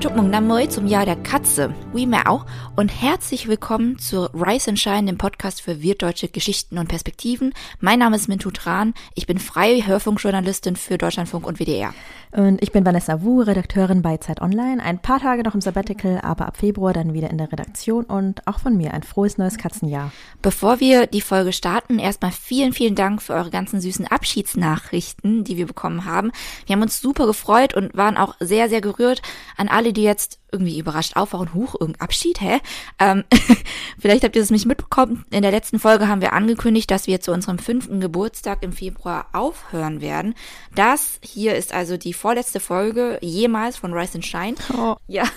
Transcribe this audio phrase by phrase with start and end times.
[0.00, 2.44] Chukmung Namoi zum Jahr der Katze, Wee Mao,
[2.76, 7.54] und herzlich willkommen zu Rise and Shine, dem Podcast für wirtdeutsche Geschichten und Perspektiven.
[7.80, 11.94] Mein Name ist Mintu Tran, ich bin freie Hörfunkjournalistin für Deutschlandfunk und WDR.
[12.32, 14.82] Und ich bin Vanessa Wu, Redakteurin bei Zeit Online.
[14.82, 18.46] Ein paar Tage noch im Sabbatical, aber ab Februar dann wieder in der Redaktion und
[18.46, 20.12] auch von mir ein frohes neues Katzenjahr.
[20.42, 25.56] Bevor wir die Folge starten, erstmal vielen, vielen Dank für eure ganzen süßen Abschiedsnachrichten, die
[25.56, 26.30] wir bekommen haben.
[26.66, 29.22] Wir haben uns super gefreut und waren auch sehr, sehr gerührt
[29.56, 32.60] an alle, die jetzt irgendwie überrascht aufwachen, huch, irgendein Abschied, hä?
[32.98, 33.24] Ähm,
[33.98, 35.24] vielleicht habt ihr es nicht mitbekommen.
[35.30, 39.28] In der letzten Folge haben wir angekündigt, dass wir zu unserem fünften Geburtstag im Februar
[39.32, 40.34] aufhören werden.
[40.74, 44.54] Das hier ist also die vorletzte Folge jemals von Rise and Shine.
[44.76, 44.96] Oh.
[45.06, 45.24] Ja.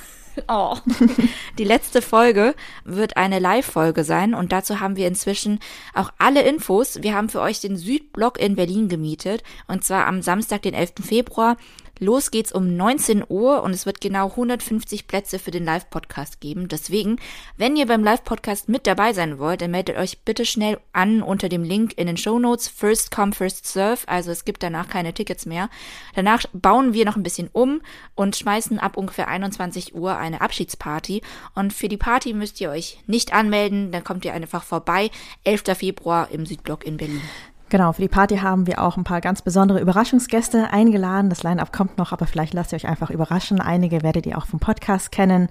[0.48, 0.78] Oh.
[1.58, 2.56] Die letzte Folge
[2.86, 5.60] wird eine Live-Folge sein und dazu haben wir inzwischen
[5.94, 7.02] auch alle Infos.
[7.02, 10.94] Wir haben für euch den Südblock in Berlin gemietet und zwar am Samstag, den 11.
[11.04, 11.58] Februar.
[12.00, 16.70] Los geht's um 19 Uhr und es wird genau 150 Plätze für den Live-Podcast geben.
[16.70, 17.18] Deswegen,
[17.58, 21.50] wenn ihr beim Live-Podcast mit dabei sein wollt, dann meldet euch bitte schnell an unter
[21.50, 22.70] dem Link in den Show Notes.
[22.70, 24.08] First come, first serve.
[24.08, 25.70] Also es gibt danach keine Tickets mehr.
[26.16, 27.82] Danach bauen wir noch ein bisschen um
[28.16, 31.22] und schmeißen ab ungefähr 21 Uhr eine Abschiedsparty.
[31.54, 33.92] Und für die Party müsst ihr euch nicht anmelden.
[33.92, 35.12] Dann kommt ihr einfach vorbei.
[35.44, 35.78] 11.
[35.78, 37.22] Februar im Südblock in Berlin.
[37.70, 41.30] Genau, für die Party haben wir auch ein paar ganz besondere Überraschungsgäste eingeladen.
[41.30, 43.62] Das Line-Up kommt noch, aber vielleicht lasst ihr euch einfach überraschen.
[43.62, 45.50] Einige werdet ihr auch vom Podcast kennen.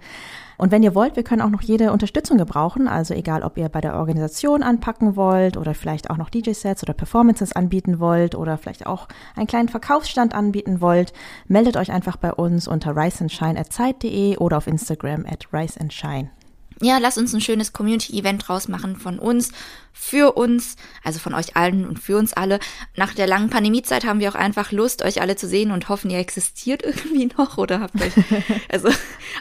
[0.57, 2.89] Und wenn ihr wollt, wir können auch noch jede Unterstützung gebrauchen.
[2.89, 6.93] Also egal, ob ihr bei der Organisation anpacken wollt oder vielleicht auch noch DJ-Sets oder
[6.93, 11.13] Performances anbieten wollt oder vielleicht auch einen kleinen Verkaufsstand anbieten wollt,
[11.47, 16.31] meldet euch einfach bei uns unter riseandshine@zeit.de oder auf Instagram at riseandshine
[16.81, 19.51] ja, lass uns ein schönes Community-Event draus machen von uns,
[19.93, 22.61] für uns, also von euch allen und für uns alle.
[22.95, 26.11] Nach der langen Pandemiezeit haben wir auch einfach Lust, euch alle zu sehen und hoffen,
[26.11, 28.13] ihr existiert irgendwie noch oder habt euch,
[28.69, 28.89] also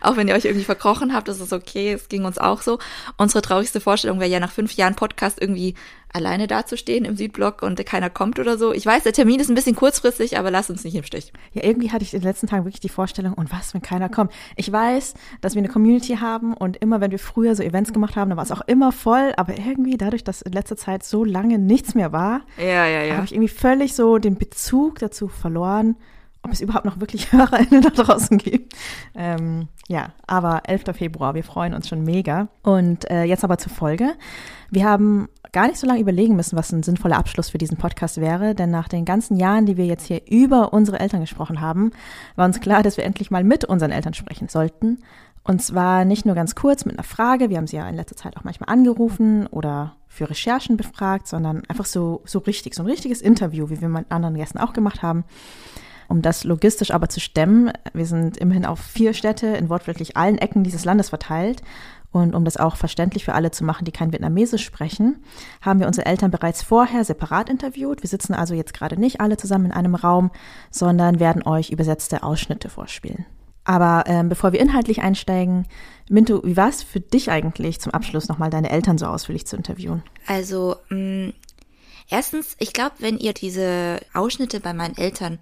[0.02, 2.79] auch wenn ihr euch irgendwie verkrochen habt, ist es okay, es ging uns auch so.
[3.17, 5.75] Unsere traurigste Vorstellung wäre ja nach fünf Jahren Podcast irgendwie
[6.13, 8.73] alleine dazustehen im Südblock und keiner kommt oder so.
[8.73, 11.34] Ich weiß, der Termin ist ein bisschen kurzfristig, aber lass uns nicht im Stich.
[11.53, 14.09] Ja, irgendwie hatte ich in den letzten Tagen wirklich die Vorstellung, und was, wenn keiner
[14.09, 14.31] kommt?
[14.56, 18.16] Ich weiß, dass wir eine Community haben und immer, wenn wir früher so Events gemacht
[18.16, 21.23] haben, dann war es auch immer voll, aber irgendwie dadurch, dass in letzter Zeit so
[21.23, 23.16] lange nichts mehr war, ja, ja, ja.
[23.16, 25.95] habe ich irgendwie völlig so den Bezug dazu verloren,
[26.47, 28.74] ob es überhaupt noch wirklich HörerInnen da draußen gibt.
[29.16, 30.84] Ähm, ja, aber 11.
[30.94, 32.47] Februar, wir freuen uns schon mega.
[32.63, 34.13] Und äh, jetzt aber zur Folge.
[34.69, 38.19] Wir haben gar nicht so lange überlegen müssen, was ein sinnvoller Abschluss für diesen Podcast
[38.19, 41.91] wäre, denn nach den ganzen Jahren, die wir jetzt hier über unsere Eltern gesprochen haben,
[42.36, 45.00] war uns klar, dass wir endlich mal mit unseren Eltern sprechen sollten.
[45.44, 48.18] Und zwar nicht nur ganz kurz mit einer Frage, wir haben sie ja in letzter
[48.18, 52.88] Zeit auch manchmal angerufen oder für Recherchen befragt, sondern einfach so, so richtig, so ein
[52.88, 55.24] richtiges Interview, wie wir mit anderen Gästen auch gemacht haben.
[56.07, 60.38] Um das logistisch aber zu stemmen, wir sind immerhin auf vier Städte in wortwörtlich allen
[60.38, 61.62] Ecken dieses Landes verteilt
[62.12, 65.23] und um das auch verständlich für alle zu machen, die kein Vietnamesisch sprechen,
[65.62, 68.01] haben wir unsere Eltern bereits vorher separat interviewt.
[68.01, 70.31] Wir sitzen also jetzt gerade nicht alle zusammen in einem Raum,
[70.72, 73.25] sondern werden euch übersetzte Ausschnitte vorspielen.
[73.66, 75.68] Aber ähm, bevor wir inhaltlich einsteigen,
[76.09, 79.57] Minto, wie war es für dich eigentlich zum Abschluss nochmal deine Eltern so ausführlich zu
[79.57, 80.03] interviewen?
[80.25, 81.34] Also, mh, mm,
[82.09, 85.39] erstens, ich glaube, wenn ihr diese Ausschnitte bei meinen Eltern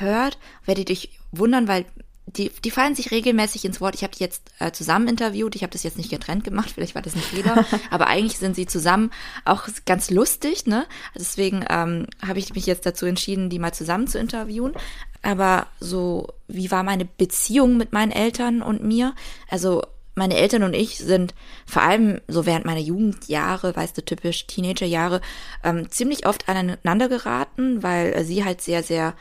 [0.00, 1.84] hört, werdet ihr euch wundern, weil
[2.26, 3.94] die, die fallen sich regelmäßig ins Wort.
[3.94, 5.54] Ich habe die jetzt äh, zusammen interviewt.
[5.54, 6.70] Ich habe das jetzt nicht getrennt gemacht.
[6.74, 7.64] Vielleicht war das ein Fehler.
[7.90, 9.10] aber eigentlich sind sie zusammen
[9.44, 10.66] auch ganz lustig.
[10.66, 10.86] Ne?
[11.14, 14.74] Deswegen ähm, habe ich mich jetzt dazu entschieden, die mal zusammen zu interviewen.
[15.22, 19.14] Aber so, wie war meine Beziehung mit meinen Eltern und mir?
[19.48, 19.82] Also
[20.16, 21.34] meine Eltern und ich sind
[21.66, 25.20] vor allem so während meiner Jugendjahre, weißt du, typisch Teenagerjahre,
[25.62, 29.14] ähm, ziemlich oft aneinander geraten, weil äh, sie halt sehr, sehr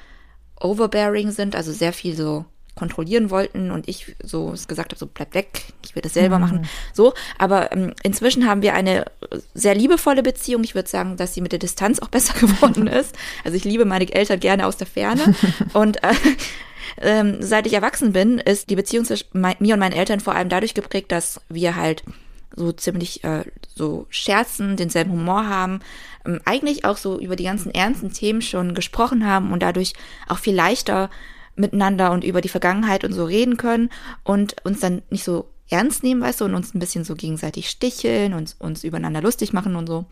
[0.60, 2.46] overbearing sind, also sehr viel so
[2.76, 6.44] kontrollieren wollten und ich so gesagt habe, so bleib weg, ich will das selber mhm.
[6.44, 6.68] machen.
[6.94, 9.06] So, aber ähm, inzwischen haben wir eine
[9.54, 10.64] sehr liebevolle Beziehung.
[10.64, 13.16] Ich würde sagen, dass sie mit der Distanz auch besser geworden ist.
[13.44, 15.36] Also ich liebe meine Eltern gerne aus der Ferne
[15.74, 16.14] und äh,
[17.02, 19.28] ähm, seit ich erwachsen bin, ist die Beziehung zwischen
[19.60, 22.04] mir und meinen Eltern vor allem dadurch geprägt, dass wir halt
[22.56, 23.44] so ziemlich äh,
[23.76, 25.80] so scherzen, denselben Humor haben,
[26.26, 29.94] ähm, eigentlich auch so über die ganzen ernsten Themen schon gesprochen haben und dadurch
[30.28, 31.10] auch viel leichter
[31.56, 33.90] miteinander und über die Vergangenheit und so reden können
[34.24, 37.70] und uns dann nicht so ernst nehmen, weißt du, und uns ein bisschen so gegenseitig
[37.70, 40.06] sticheln und uns übereinander lustig machen und so.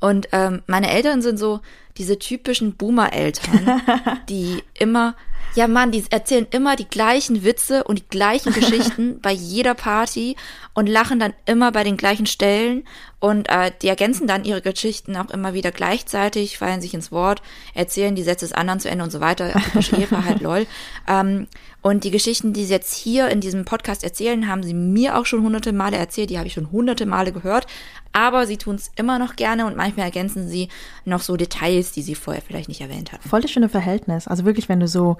[0.00, 1.60] Und ähm, meine Eltern sind so
[1.98, 3.82] diese typischen Boomer-Eltern,
[4.28, 5.16] die immer,
[5.54, 10.36] ja Mann, die erzählen immer die gleichen Witze und die gleichen Geschichten bei jeder Party
[10.74, 12.84] und lachen dann immer bei den gleichen Stellen
[13.18, 17.42] und äh, die ergänzen dann ihre Geschichten auch immer wieder gleichzeitig, fallen sich ins Wort,
[17.74, 19.54] erzählen die Sätze des anderen zu Ende und so weiter.
[19.96, 20.66] Ehepaar halt lol.
[21.08, 21.46] Ähm,
[21.80, 25.24] und die Geschichten, die sie jetzt hier in diesem Podcast erzählen, haben sie mir auch
[25.24, 27.66] schon hunderte Male erzählt, die habe ich schon hunderte Male gehört.
[28.12, 30.68] Aber sie tun es immer noch gerne und manchmal ergänzen sie
[31.04, 33.28] noch so Details, die sie vorher vielleicht nicht erwähnt hatten.
[33.28, 34.28] Voll das schöne Verhältnis.
[34.28, 35.16] Also wirklich, wenn du so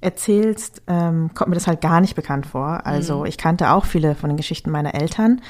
[0.00, 2.86] erzählst, ähm, kommt mir das halt gar nicht bekannt vor.
[2.86, 3.26] Also mhm.
[3.26, 5.42] ich kannte auch viele von den Geschichten meiner Eltern,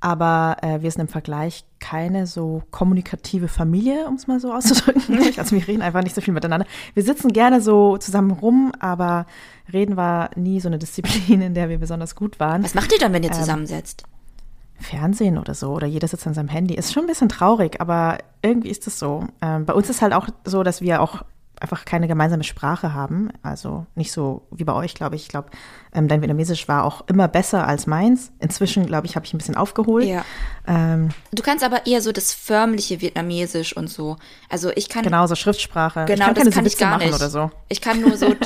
[0.00, 5.18] aber äh, wir sind im Vergleich keine so kommunikative Familie, um es mal so auszudrücken.
[5.36, 6.66] also wir reden einfach nicht so viel miteinander.
[6.94, 9.26] Wir sitzen gerne so zusammen rum, aber
[9.72, 12.64] reden war nie so eine Disziplin, in der wir besonders gut waren.
[12.64, 14.04] Was macht ihr dann, wenn ihr ähm, zusammensetzt?
[14.82, 16.74] Fernsehen oder so oder jeder sitzt an seinem Handy.
[16.74, 19.26] Ist schon ein bisschen traurig, aber irgendwie ist es so.
[19.40, 21.22] Ähm, bei uns ist halt auch so, dass wir auch
[21.62, 23.30] einfach keine gemeinsame Sprache haben.
[23.42, 25.22] Also nicht so wie bei euch, glaube ich.
[25.22, 25.50] Ich glaube,
[25.94, 28.32] ähm, dein Vietnamesisch war auch immer besser als meins.
[28.40, 30.04] Inzwischen, glaube ich, habe ich ein bisschen aufgeholt.
[30.04, 30.24] Ja.
[30.66, 34.16] Ähm, du kannst aber eher so das förmliche Vietnamesisch und so.
[34.48, 35.04] Also ich kann.
[35.04, 36.04] Genau, so Schriftsprache.
[36.06, 37.14] Genau, ich kann das kann so ich gar nicht.
[37.14, 37.50] Oder so.
[37.68, 38.34] Ich kann nur so.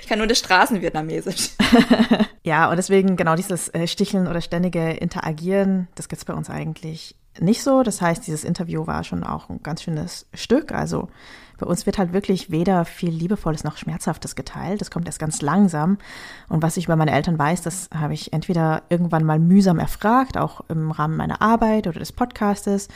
[0.00, 1.50] Ich kann nur das Straßenvietnamesisch.
[2.44, 6.50] ja, und deswegen genau dieses äh, Sticheln oder ständige Interagieren, das gibt es bei uns
[6.50, 7.82] eigentlich nicht so.
[7.82, 10.72] Das heißt, dieses Interview war schon auch ein ganz schönes Stück.
[10.72, 11.08] Also
[11.58, 14.80] bei uns wird halt wirklich weder viel Liebevolles noch Schmerzhaftes geteilt.
[14.80, 15.98] Das kommt erst ganz langsam.
[16.48, 20.36] Und was ich über meine Eltern weiß, das habe ich entweder irgendwann mal mühsam erfragt,
[20.36, 22.88] auch im Rahmen meiner Arbeit oder des Podcastes.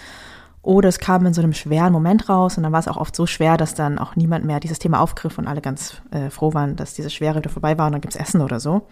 [0.64, 3.14] Oder es kam in so einem schweren Moment raus und dann war es auch oft
[3.14, 6.54] so schwer, dass dann auch niemand mehr dieses Thema aufgriff und alle ganz äh, froh
[6.54, 8.86] waren, dass diese Schwere wieder vorbei war und dann gibt's Essen oder so.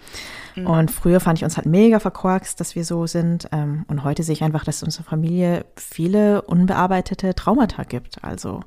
[0.54, 0.66] Mhm.
[0.66, 3.48] Und früher fand ich uns halt mega verkorkst, dass wir so sind.
[3.52, 8.22] Ähm, und heute sehe ich einfach, dass es unserer Familie viele unbearbeitete Traumata gibt.
[8.22, 8.60] Also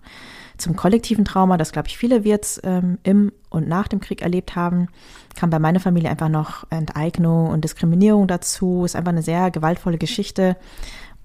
[0.58, 4.56] zum kollektiven Trauma, das glaube ich viele Wirts ähm, im und nach dem Krieg erlebt
[4.56, 4.88] haben,
[5.36, 8.84] kam bei meiner Familie einfach noch Enteignung und Diskriminierung dazu.
[8.84, 10.58] Ist einfach eine sehr gewaltvolle Geschichte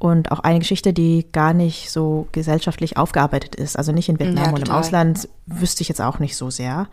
[0.00, 3.76] und auch eine Geschichte, die gar nicht so gesellschaftlich aufgearbeitet ist.
[3.76, 6.88] Also nicht in Vietnam ja, und im Ausland wüsste ich jetzt auch nicht so sehr.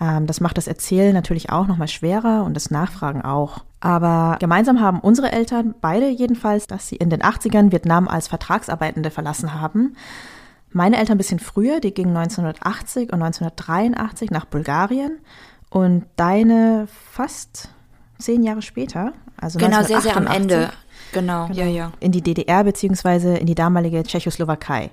[0.00, 3.58] Ähm, das macht das Erzählen natürlich auch nochmal schwerer und das Nachfragen auch.
[3.78, 9.10] Aber gemeinsam haben unsere Eltern, beide jedenfalls, dass sie in den 80ern Vietnam als Vertragsarbeitende
[9.12, 9.96] verlassen haben.
[10.72, 15.18] Meine Eltern ein bisschen früher, die gingen 1980 und 1983 nach Bulgarien
[15.70, 17.68] und deine fast
[18.18, 20.70] zehn Jahre später, also genau, sehr, sehr am Ende.
[21.12, 21.92] Genau, genau, ja, ja.
[22.00, 24.90] In die DDR beziehungsweise in die damalige Tschechoslowakei.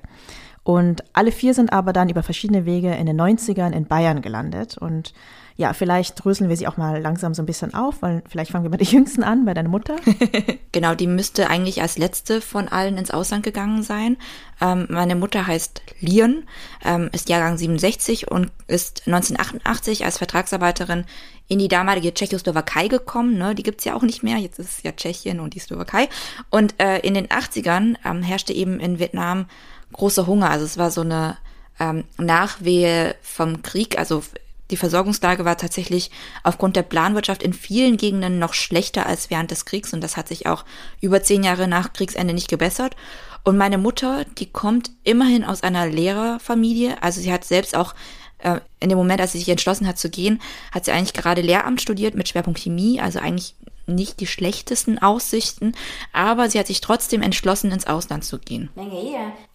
[0.64, 4.78] Und alle vier sind aber dann über verschiedene Wege in den 90ern in Bayern gelandet.
[4.78, 5.14] Und
[5.60, 8.64] ja, vielleicht dröseln wir sie auch mal langsam so ein bisschen auf, weil vielleicht fangen
[8.64, 9.98] wir bei der Jüngsten an, bei deiner Mutter.
[10.72, 14.16] genau, die müsste eigentlich als letzte von allen ins Ausland gegangen sein.
[14.62, 16.46] Ähm, meine Mutter heißt Lian,
[16.86, 21.04] ähm, ist Jahrgang 67 und ist 1988 als Vertragsarbeiterin
[21.50, 23.38] in die damalige Tschechoslowakei gekommen.
[23.38, 23.54] Ne?
[23.54, 26.08] Die gibt's ja auch nicht mehr, jetzt ist es ja Tschechien und die Slowakei.
[26.50, 29.48] Und äh, in den 80ern ähm, herrschte eben in Vietnam
[29.92, 30.52] großer Hunger.
[30.52, 31.36] Also es war so eine
[31.82, 34.24] ähm, Nachwehe vom Krieg, also
[34.72, 36.12] die Versorgungslage war tatsächlich
[36.44, 40.28] aufgrund der Planwirtschaft in vielen Gegenden noch schlechter als während des Kriegs und das hat
[40.28, 40.66] sich auch
[41.02, 42.96] über zehn Jahre nach Kriegsende nicht gebessert.
[43.44, 47.96] Und meine Mutter, die kommt immerhin aus einer Lehrerfamilie, also sie hat selbst auch
[48.40, 51.42] äh, in dem Moment, als sie sich entschlossen hat zu gehen, hat sie eigentlich gerade
[51.42, 53.56] Lehramt studiert mit Schwerpunkt Chemie, also eigentlich
[53.96, 55.74] nicht die schlechtesten Aussichten,
[56.14, 58.70] aber sie hat sich trotzdem entschlossen, ins Ausland zu gehen.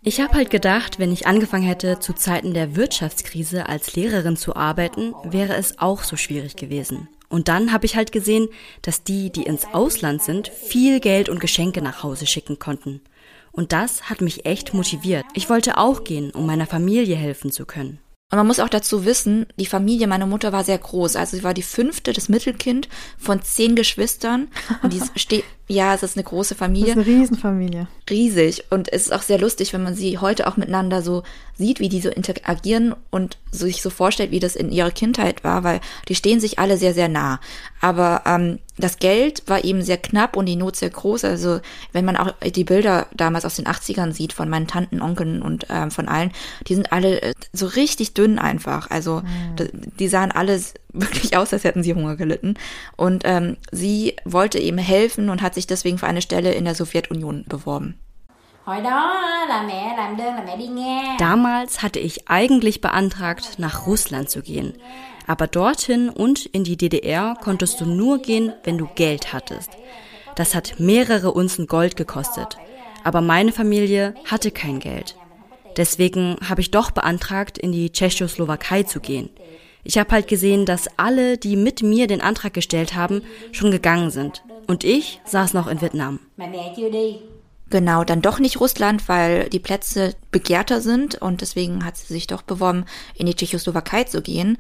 [0.03, 4.55] Ich habe halt gedacht, wenn ich angefangen hätte, zu Zeiten der Wirtschaftskrise als Lehrerin zu
[4.55, 7.09] arbeiten, wäre es auch so schwierig gewesen.
[7.29, 8.49] Und dann habe ich halt gesehen,
[8.83, 13.01] dass die, die ins Ausland sind, viel Geld und Geschenke nach Hause schicken konnten.
[13.51, 15.25] Und das hat mich echt motiviert.
[15.33, 17.99] Ich wollte auch gehen, um meiner Familie helfen zu können.
[18.31, 21.15] Und man muss auch dazu wissen, die Familie meiner Mutter war sehr groß.
[21.17, 22.89] Also sie war die fünfte, das Mittelkind
[23.19, 24.49] von zehn Geschwistern.
[24.83, 25.03] Und die
[25.67, 26.95] ja, es ist eine große Familie.
[26.95, 27.87] Das ist eine Riesenfamilie.
[28.11, 28.65] Riesig.
[28.69, 31.23] Und es ist auch sehr lustig, wenn man sie heute auch miteinander so
[31.57, 35.65] sieht, wie die so interagieren und sich so vorstellt, wie das in ihrer Kindheit war,
[35.65, 37.41] weil die stehen sich alle sehr, sehr nah.
[37.81, 41.25] Aber ähm, das Geld war eben sehr knapp und die Not sehr groß.
[41.25, 41.61] Also
[41.93, 45.67] wenn man auch die Bilder damals aus den 80ern sieht von meinen Tanten, Onkeln und
[45.71, 46.33] ähm, von allen,
[46.69, 48.91] die sind alle äh, so richtig dünn einfach.
[48.91, 49.71] Also mhm.
[49.99, 50.61] die sahen alle
[50.95, 52.55] wirklich aus, als hätten sie Hunger gelitten.
[52.97, 56.75] Und ähm, sie wollte eben helfen und hat sich deswegen für eine Stelle in der
[56.75, 57.99] Sowjetunion beworben.
[61.19, 64.73] Damals hatte ich eigentlich beantragt, nach Russland zu gehen.
[65.27, 69.71] Aber dorthin und in die DDR konntest du nur gehen, wenn du Geld hattest.
[70.35, 72.57] Das hat mehrere Unzen Gold gekostet.
[73.05, 75.17] Aber meine Familie hatte kein Geld.
[75.77, 79.29] Deswegen habe ich doch beantragt, in die Tschechoslowakei zu gehen.
[79.85, 83.23] Ich habe halt gesehen, dass alle, die mit mir den Antrag gestellt haben,
[83.53, 84.43] schon gegangen sind.
[84.67, 86.21] Und ich saß noch in Vietnam.
[87.71, 92.27] Genau, dann doch nicht Russland, weil die Plätze begehrter sind und deswegen hat sie sich
[92.27, 94.59] doch beworben, in die Tschechoslowakei zu gehen.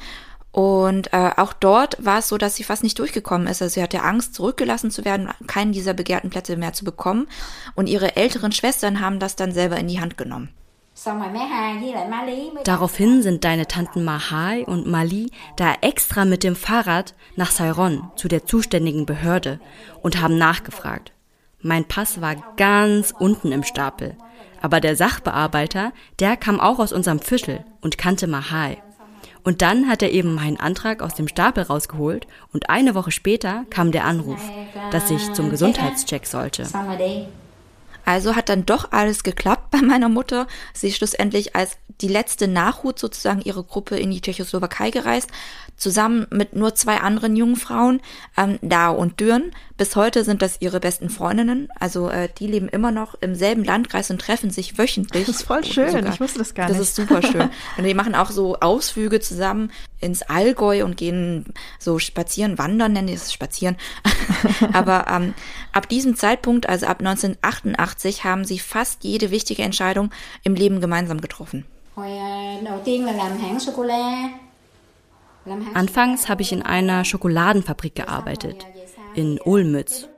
[0.52, 3.61] Und äh, auch dort war es so, dass sie fast nicht durchgekommen ist.
[3.61, 7.26] Also sie hatte Angst, zurückgelassen zu werden, keinen dieser begehrten Plätze mehr zu bekommen.
[7.75, 10.50] Und ihre älteren Schwestern haben das dann selber in die Hand genommen.
[12.64, 18.28] Daraufhin sind deine Tanten Mahai und Mali da extra mit dem Fahrrad nach Sairon zu
[18.28, 19.61] der zuständigen Behörde
[20.02, 21.12] und haben nachgefragt.
[21.61, 24.16] Mein Pass war ganz unten im Stapel.
[24.61, 28.82] Aber der Sachbearbeiter, der kam auch aus unserem Viertel und kannte Mahai.
[29.44, 33.66] Und dann hat er eben meinen Antrag aus dem Stapel rausgeholt und eine Woche später
[33.68, 34.40] kam der Anruf,
[34.90, 36.66] dass ich zum Gesundheitscheck sollte.
[38.04, 40.46] Also hat dann doch alles geklappt bei meiner Mutter.
[40.73, 45.30] Sie ist schlussendlich als die letzte Nachhut sozusagen ihre Gruppe in die Tschechoslowakei gereist,
[45.76, 48.00] zusammen mit nur zwei anderen jungen Frauen,
[48.37, 49.52] ähm, Dao und Dürn.
[49.76, 51.69] Bis heute sind das ihre besten Freundinnen.
[51.78, 55.26] Also äh, die leben immer noch im selben Landkreis und treffen sich wöchentlich.
[55.26, 56.12] Das ist voll schön, sogar.
[56.12, 56.78] ich wusste das gar nicht.
[56.78, 57.50] Das ist super schön.
[57.76, 61.47] Und die machen auch so Ausflüge zusammen ins Allgäu und gehen
[61.78, 63.76] so spazieren, wandern nennen die es spazieren.
[64.73, 65.35] Aber ähm,
[65.73, 70.11] ab diesem Zeitpunkt, also ab 1988, haben sie fast jede wichtige Entscheidung
[70.43, 71.64] im Leben gemeinsam getroffen.
[75.74, 78.66] Anfangs habe ich in einer Schokoladenfabrik gearbeitet,
[79.14, 80.08] in Olmütz.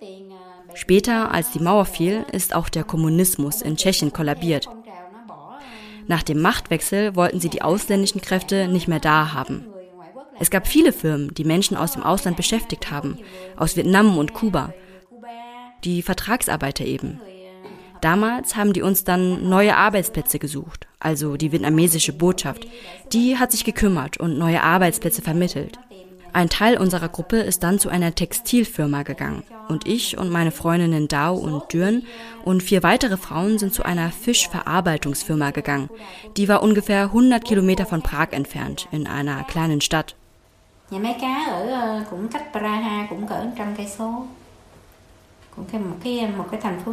[0.75, 4.69] Später, als die Mauer fiel, ist auch der Kommunismus in Tschechien kollabiert.
[6.07, 9.67] Nach dem Machtwechsel wollten sie die ausländischen Kräfte nicht mehr da haben.
[10.39, 13.19] Es gab viele Firmen, die Menschen aus dem Ausland beschäftigt haben,
[13.57, 14.73] aus Vietnam und Kuba.
[15.83, 17.21] Die Vertragsarbeiter eben.
[18.01, 22.67] Damals haben die uns dann neue Arbeitsplätze gesucht, also die vietnamesische Botschaft.
[23.13, 25.79] Die hat sich gekümmert und neue Arbeitsplätze vermittelt.
[26.33, 31.09] Ein Teil unserer Gruppe ist dann zu einer Textilfirma gegangen und ich und meine Freundinnen
[31.09, 32.03] Dao und Dürn
[32.45, 35.89] und vier weitere Frauen sind zu einer Fischverarbeitungsfirma gegangen.
[36.37, 40.15] Die war ungefähr 100 Kilometer von Prag entfernt, in einer kleinen Stadt.
[40.91, 44.27] Nhà máy cá ở cũng cách Praha cũng cỡ 100 cây số.
[45.57, 46.93] Cũng cái một cái một cái thành phố.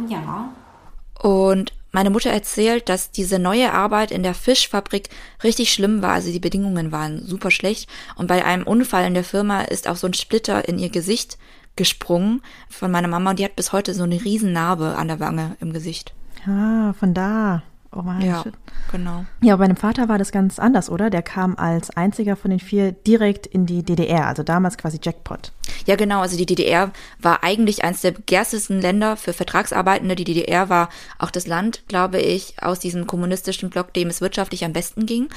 [1.20, 5.10] Und meine Mutter erzählt, dass diese neue Arbeit in der Fischfabrik
[5.44, 6.12] richtig schlimm war.
[6.12, 7.88] Also die Bedingungen waren super schlecht.
[8.16, 11.38] Und bei einem Unfall in der Firma ist auch so ein Splitter in ihr Gesicht
[11.76, 13.30] gesprungen von meiner Mama.
[13.30, 16.12] Und die hat bis heute so eine Riesennarbe an der Wange im Gesicht.
[16.46, 17.62] Ah, von da.
[18.02, 18.54] Mein ja, shit.
[18.90, 19.24] genau.
[19.40, 21.10] Ja, bei meinem Vater war das ganz anders, oder?
[21.10, 25.52] Der kam als einziger von den vier direkt in die DDR, also damals quasi Jackpot.
[25.86, 26.20] Ja, genau.
[26.20, 30.14] Also die DDR war eigentlich eines der begehrtesten Länder für Vertragsarbeitende.
[30.14, 34.64] Die DDR war auch das Land, glaube ich, aus diesem kommunistischen Block, dem es wirtschaftlich
[34.64, 35.28] am besten ging.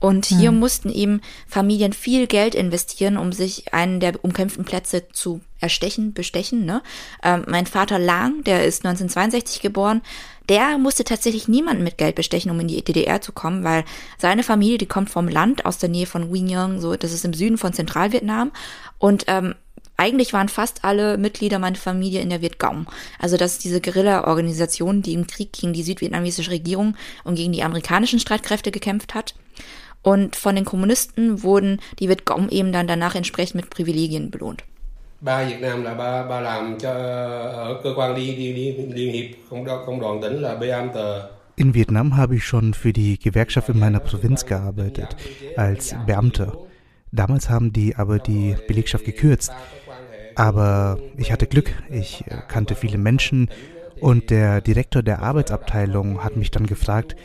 [0.00, 0.58] Und hier hm.
[0.58, 6.64] mussten eben Familien viel Geld investieren, um sich einen der umkämpften Plätze zu erstechen, bestechen.
[6.64, 6.82] Ne?
[7.22, 10.02] Ähm, mein Vater Lang, der ist 1962 geboren,
[10.48, 13.84] der musste tatsächlich niemanden mit Geld bestechen, um in die DDR zu kommen, weil
[14.18, 17.34] seine Familie, die kommt vom Land aus der Nähe von Wingyeong, so das ist im
[17.34, 18.52] Süden von Zentralvietnam
[18.98, 19.54] und ähm,
[19.96, 22.86] eigentlich waren fast alle Mitglieder meiner Familie in der Vietcong.
[23.20, 27.62] Also das ist diese Guerilla-Organisation, die im Krieg gegen die südvietnamesische Regierung und gegen die
[27.62, 29.34] amerikanischen Streitkräfte gekämpft hat.
[30.02, 34.64] Und von den Kommunisten wurden die Vietcong eben dann danach entsprechend mit Privilegien belohnt.
[35.22, 36.92] Ba Việt Nam là ba ba làm cho
[37.54, 41.22] ở cơ quan Liên Liên Liên hiệp Công đoàn Công đoàn tỉnh là Beamte
[41.56, 45.16] In Vietnam habe ich schon für die Gewerkschaft in meiner Provinz gearbeitet,
[45.56, 46.46] als Beamter.
[47.12, 49.52] Damals haben die aber die Belegschaft gekürzt.
[50.34, 53.50] Aber ich hatte Glück, ich kannte viele Menschen
[54.00, 57.16] und der Direktor der Arbeitsabteilung hat mich dann gefragt,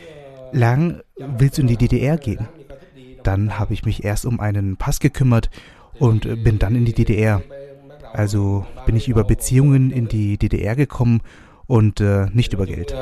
[0.52, 2.48] Lang, willst du in die DDR gehen?
[3.22, 5.48] Dann habe ich mich erst um einen Pass gekümmert
[5.98, 7.42] und bin dann in die DDR.
[8.12, 11.20] Also bin ich über Beziehungen in die DDR gekommen
[11.66, 12.92] und äh, nicht über Geld.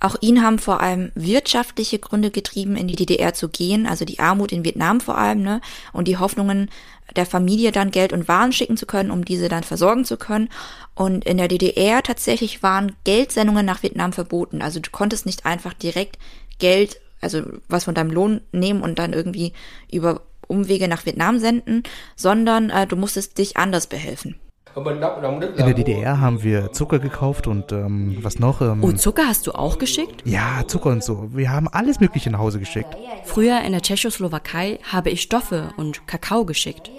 [0.00, 4.18] Auch ihn haben vor allem wirtschaftliche Gründe getrieben, in die DDR zu gehen, also die
[4.18, 5.62] Armut in Vietnam vor allem, ne?
[5.94, 6.68] Und die Hoffnungen
[7.16, 10.50] der Familie dann Geld und Waren schicken zu können, um diese dann versorgen zu können.
[10.94, 14.60] Und in der DDR tatsächlich waren Geldsendungen nach Vietnam verboten.
[14.60, 16.18] Also du konntest nicht einfach direkt
[16.58, 19.54] Geld, also was von deinem Lohn nehmen und dann irgendwie
[19.90, 20.20] über
[20.54, 21.82] Umwege nach Vietnam senden,
[22.16, 24.36] sondern äh, du musstest dich anders behelfen.
[24.76, 28.60] In der DDR haben wir Zucker gekauft und ähm, was noch?
[28.60, 30.22] Ähm, und Zucker hast du auch geschickt?
[30.24, 31.28] Ja, Zucker und so.
[31.32, 32.96] Wir haben alles Mögliche nach Hause geschickt.
[33.24, 36.90] Früher in der Tschechoslowakei habe ich Stoffe und Kakao geschickt.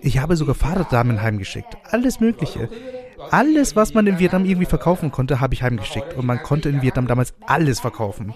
[0.00, 1.76] Ich habe sogar Fahrraddamen heimgeschickt.
[1.84, 2.68] Alles Mögliche.
[3.30, 6.14] Alles, was man in Vietnam irgendwie verkaufen konnte, habe ich heimgeschickt.
[6.14, 8.34] Und man konnte in Vietnam damals alles verkaufen.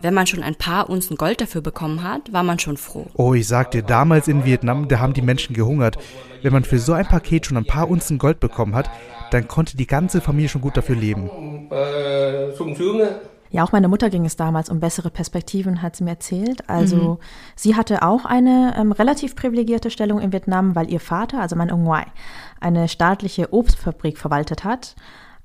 [0.00, 3.06] Wenn man schon ein paar Unzen Gold dafür bekommen hat, war man schon froh.
[3.14, 5.98] Oh, ich sag dir, damals in Vietnam, da haben die Menschen gehungert.
[6.42, 8.88] Wenn man für so ein Paket schon ein paar Unzen Gold bekommen hat,
[9.32, 11.28] dann konnte die ganze Familie schon gut dafür leben.
[13.50, 16.68] Ja, auch meine Mutter ging es damals um bessere Perspektiven, hat sie mir erzählt.
[16.68, 17.18] Also mhm.
[17.56, 21.68] sie hatte auch eine ähm, relativ privilegierte Stellung in Vietnam, weil ihr Vater, also mein
[21.68, 22.04] Nguai,
[22.60, 24.94] eine staatliche Obstfabrik verwaltet hat.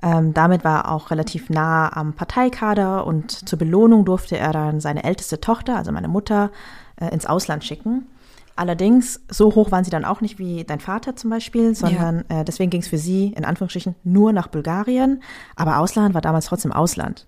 [0.03, 4.81] Ähm, damit war er auch relativ nah am Parteikader und zur Belohnung durfte er dann
[4.81, 6.51] seine älteste Tochter, also meine Mutter,
[6.98, 8.07] äh, ins Ausland schicken.
[8.55, 12.41] Allerdings, so hoch waren sie dann auch nicht wie dein Vater zum Beispiel, sondern ja.
[12.41, 15.24] äh, deswegen ging es für sie in Anführungsstrichen nur nach Bulgarien.
[15.55, 17.27] Aber Ausland war damals trotzdem Ausland.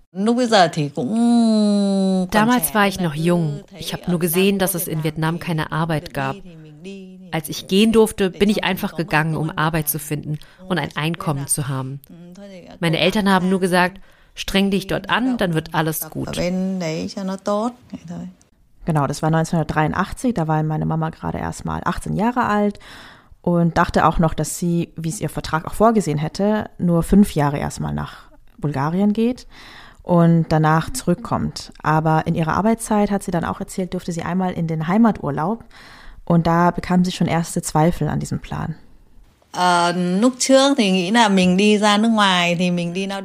[2.30, 3.64] Damals war ich noch jung.
[3.76, 6.36] Ich habe nur gesehen, dass es in Vietnam keine Arbeit gab.
[7.32, 11.46] Als ich gehen durfte, bin ich einfach gegangen, um Arbeit zu finden und ein Einkommen
[11.46, 12.00] zu haben.
[12.80, 14.00] Meine Eltern haben nur gesagt,
[14.34, 16.36] streng dich dort an, dann wird alles gut.
[18.84, 22.78] Genau, das war 1983, da war meine Mama gerade erst mal 18 Jahre alt
[23.42, 27.34] und dachte auch noch, dass sie, wie es ihr Vertrag auch vorgesehen hätte, nur fünf
[27.34, 29.46] Jahre erstmal nach Bulgarien geht
[30.02, 31.72] und danach zurückkommt.
[31.82, 35.64] Aber in ihrer Arbeitszeit, hat sie dann auch erzählt, durfte sie einmal in den Heimaturlaub
[36.26, 38.74] und da bekam sie schon erste Zweifel an diesem Plan.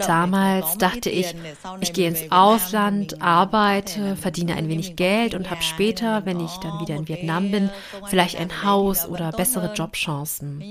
[0.08, 1.36] Damals dachte ich,
[1.82, 6.80] ich gehe ins Ausland, arbeite, verdiene ein wenig Geld und habe später, wenn ich dann
[6.80, 7.70] wieder in Vietnam bin,
[8.08, 10.64] vielleicht ein Haus oder bessere Jobchancen.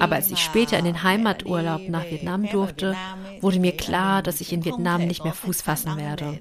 [0.00, 2.94] Aber als ich später in den Heimaturlaub nach Vietnam durfte,
[3.40, 6.38] wurde mir klar, dass ich in Vietnam nicht mehr Fuß fassen werde.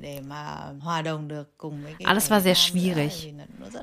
[2.04, 3.34] Alles war sehr schwierig.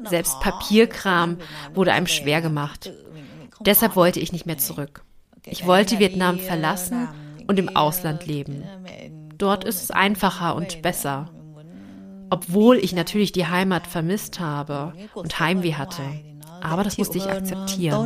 [0.04, 1.38] Selbst Papierkram
[1.74, 2.92] wurde einem schwer gemacht.
[3.60, 5.04] Deshalb wollte ich nicht mehr zurück.
[5.44, 7.08] Ich wollte Vietnam verlassen
[7.46, 8.64] und im Ausland leben.
[9.36, 11.30] Dort ist es einfacher und besser.
[12.30, 16.02] Obwohl ich natürlich die Heimat vermisst habe und Heimweh hatte.
[16.60, 17.98] Aber das musste ich akzeptieren.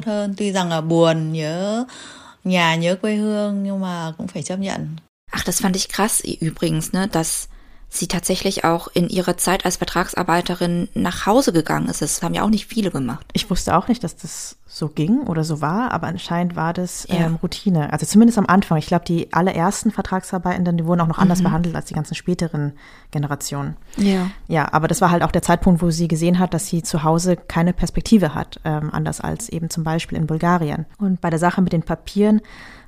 [5.30, 7.48] Ach, das fand ich krass übrigens, ne, dass
[7.94, 12.00] sie tatsächlich auch in ihrer Zeit als Vertragsarbeiterin nach Hause gegangen ist.
[12.00, 13.26] Das haben ja auch nicht viele gemacht.
[13.34, 17.06] Ich wusste auch nicht, dass das so ging oder so war, aber anscheinend war das
[17.10, 17.16] ja.
[17.16, 17.92] ähm, Routine.
[17.92, 18.78] Also zumindest am Anfang.
[18.78, 21.44] Ich glaube, die allerersten Vertragsarbeitenden, die wurden auch noch anders mhm.
[21.44, 22.72] behandelt als die ganzen späteren
[23.10, 23.76] Generationen.
[23.98, 24.30] Ja.
[24.48, 27.02] Ja, aber das war halt auch der Zeitpunkt, wo sie gesehen hat, dass sie zu
[27.02, 30.86] Hause keine Perspektive hat, ähm, anders als eben zum Beispiel in Bulgarien.
[30.98, 32.40] Und bei der Sache mit den Papieren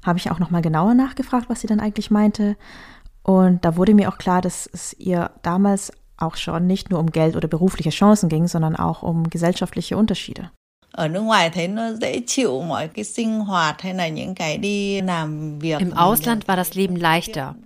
[0.03, 2.57] habe ich auch noch mal genauer nachgefragt, was sie dann eigentlich meinte.
[3.25, 7.11] Und da wurde mir auch klar, dass es ihr damals auch schon nicht nur um
[7.11, 10.51] Geld oder berufliche Chancen ging, sondern auch um gesellschaftliche Unterschiede.
[10.97, 11.09] Im
[15.97, 17.57] Ausland war das Leben leichter,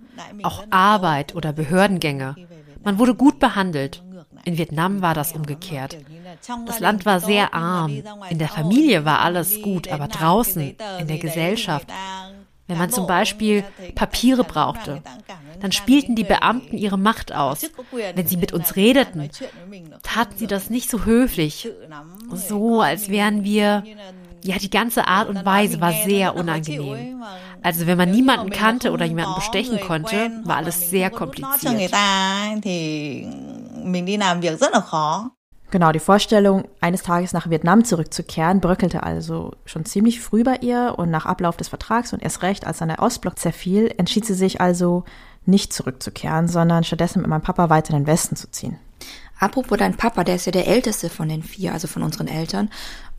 [0.43, 2.35] auch Arbeit oder Behördengänge.
[2.83, 4.01] Man wurde gut behandelt.
[4.45, 5.97] In Vietnam war das umgekehrt.
[6.65, 8.01] Das Land war sehr arm.
[8.29, 11.87] In der Familie war alles gut, aber draußen, in der Gesellschaft,
[12.69, 13.63] wenn man zum Beispiel
[13.95, 15.01] Papiere brauchte,
[15.59, 17.69] dann spielten die Beamten ihre Macht aus.
[18.15, 19.29] Wenn sie mit uns redeten,
[20.03, 21.67] taten sie das nicht so höflich,
[22.31, 23.83] so als wären wir,
[24.43, 27.23] ja, die ganze Art und Weise war sehr unangenehm.
[27.61, 31.91] Also wenn man niemanden kannte oder jemanden bestechen konnte, war alles sehr kompliziert.
[35.71, 40.95] Genau, die Vorstellung, eines Tages nach Vietnam zurückzukehren, bröckelte also schon ziemlich früh bei ihr
[40.97, 44.33] und nach Ablauf des Vertrags und erst recht, als dann der Ostblock zerfiel, entschied sie
[44.33, 45.03] sich also,
[45.45, 48.77] nicht zurückzukehren, sondern stattdessen mit meinem Papa weiter in den Westen zu ziehen.
[49.39, 52.69] Apropos dein Papa, der ist ja der älteste von den vier, also von unseren Eltern.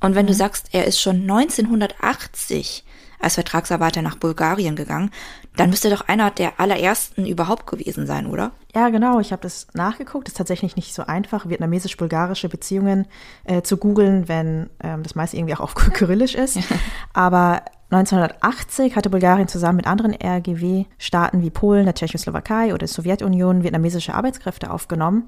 [0.00, 0.28] Und wenn mhm.
[0.28, 2.84] du sagst, er ist schon 1980
[3.20, 5.10] als Vertragsarbeiter nach Bulgarien gegangen,
[5.56, 8.52] dann müsste doch einer der allerersten überhaupt gewesen sein, oder?
[8.74, 9.20] Ja, genau.
[9.20, 10.28] Ich habe das nachgeguckt.
[10.28, 13.06] Es ist tatsächlich nicht so einfach, vietnamesisch-bulgarische Beziehungen
[13.44, 16.58] äh, zu googeln, wenn ähm, das meist irgendwie auch auf Kyrillisch ist.
[17.12, 23.64] Aber 1980 hatte Bulgarien zusammen mit anderen RGW-Staaten wie Polen, der Tschechoslowakei oder der Sowjetunion
[23.64, 25.26] vietnamesische Arbeitskräfte aufgenommen.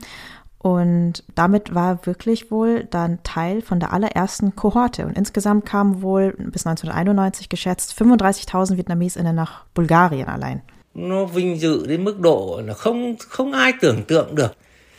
[0.63, 5.05] Und damit war wirklich wohl dann Teil von der allerersten Kohorte.
[5.07, 10.63] Und insgesamt kamen wohl bis 1991 geschätzt 35.000 VietnamesInnen nach Bulgarien allein.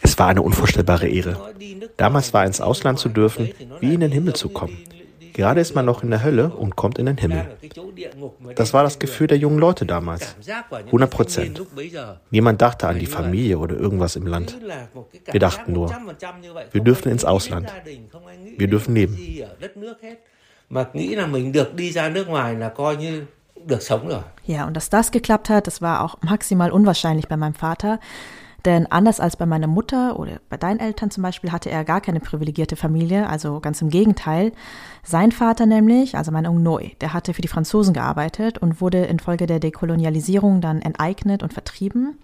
[0.01, 1.53] Es war eine unvorstellbare Ehre.
[1.95, 3.49] Damals war ins Ausland zu dürfen,
[3.79, 4.77] wie in den Himmel zu kommen.
[5.33, 7.45] Gerade ist man noch in der Hölle und kommt in den Himmel.
[8.55, 10.35] Das war das Gefühl der jungen Leute damals.
[10.69, 11.61] 100 Prozent.
[12.29, 14.57] Niemand dachte an die Familie oder irgendwas im Land.
[15.31, 15.91] Wir dachten nur,
[16.71, 17.71] wir dürfen ins Ausland.
[18.57, 19.17] Wir dürfen leben.
[24.45, 27.99] Ja, und dass das geklappt hat, das war auch maximal unwahrscheinlich bei meinem Vater.
[28.65, 31.99] Denn anders als bei meiner Mutter oder bei deinen Eltern zum Beispiel hatte er gar
[31.99, 34.53] keine privilegierte Familie, also ganz im Gegenteil.
[35.03, 39.05] Sein Vater nämlich, also mein Onkel Neu, der hatte für die Franzosen gearbeitet und wurde
[39.05, 42.17] infolge der Dekolonialisierung dann enteignet und vertrieben.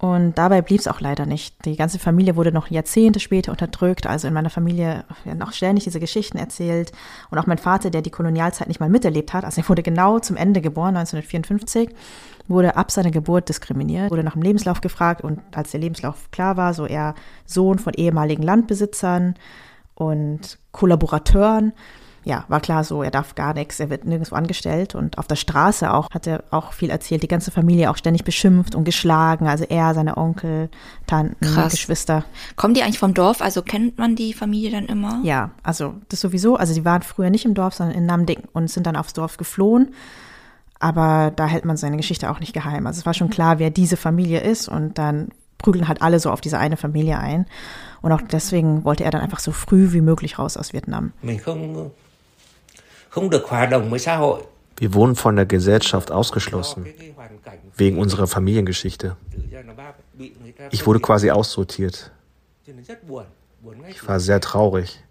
[0.00, 1.64] Und dabei blieb es auch leider nicht.
[1.64, 4.06] Die ganze Familie wurde noch Jahrzehnte später unterdrückt.
[4.06, 6.92] Also in meiner Familie werden auch ständig diese Geschichten erzählt.
[7.30, 10.20] Und auch mein Vater, der die Kolonialzeit nicht mal miterlebt hat, also er wurde genau
[10.20, 11.90] zum Ende geboren, 1954,
[12.46, 16.56] wurde ab seiner Geburt diskriminiert, wurde nach dem Lebenslauf gefragt und als der Lebenslauf klar
[16.56, 19.34] war, so er Sohn von ehemaligen Landbesitzern
[19.96, 21.72] und Kollaborateuren,
[22.28, 25.36] ja, war klar so, er darf gar nichts, er wird nirgendwo angestellt und auf der
[25.36, 29.48] Straße auch hat er auch viel erzählt, die ganze Familie auch ständig beschimpft und geschlagen,
[29.48, 30.68] also er, seine Onkel,
[31.06, 31.72] Tanten, Krass.
[31.72, 32.26] Geschwister.
[32.56, 35.20] Kommen die eigentlich vom Dorf, also kennt man die Familie dann immer?
[35.22, 38.70] Ja, also das sowieso, also die waren früher nicht im Dorf, sondern in Namding und
[38.70, 39.94] sind dann aufs Dorf geflohen,
[40.80, 43.70] aber da hält man seine Geschichte auch nicht geheim, also es war schon klar, wer
[43.70, 47.46] diese Familie ist und dann prügeln halt alle so auf diese eine Familie ein.
[48.00, 51.12] Und auch deswegen wollte er dann einfach so früh wie möglich raus aus Vietnam.
[53.10, 56.86] Wir wurden von der Gesellschaft ausgeschlossen,
[57.76, 59.16] wegen unserer Familiengeschichte.
[60.70, 62.10] Ich wurde quasi aussortiert.
[63.88, 65.02] Ich war sehr traurig,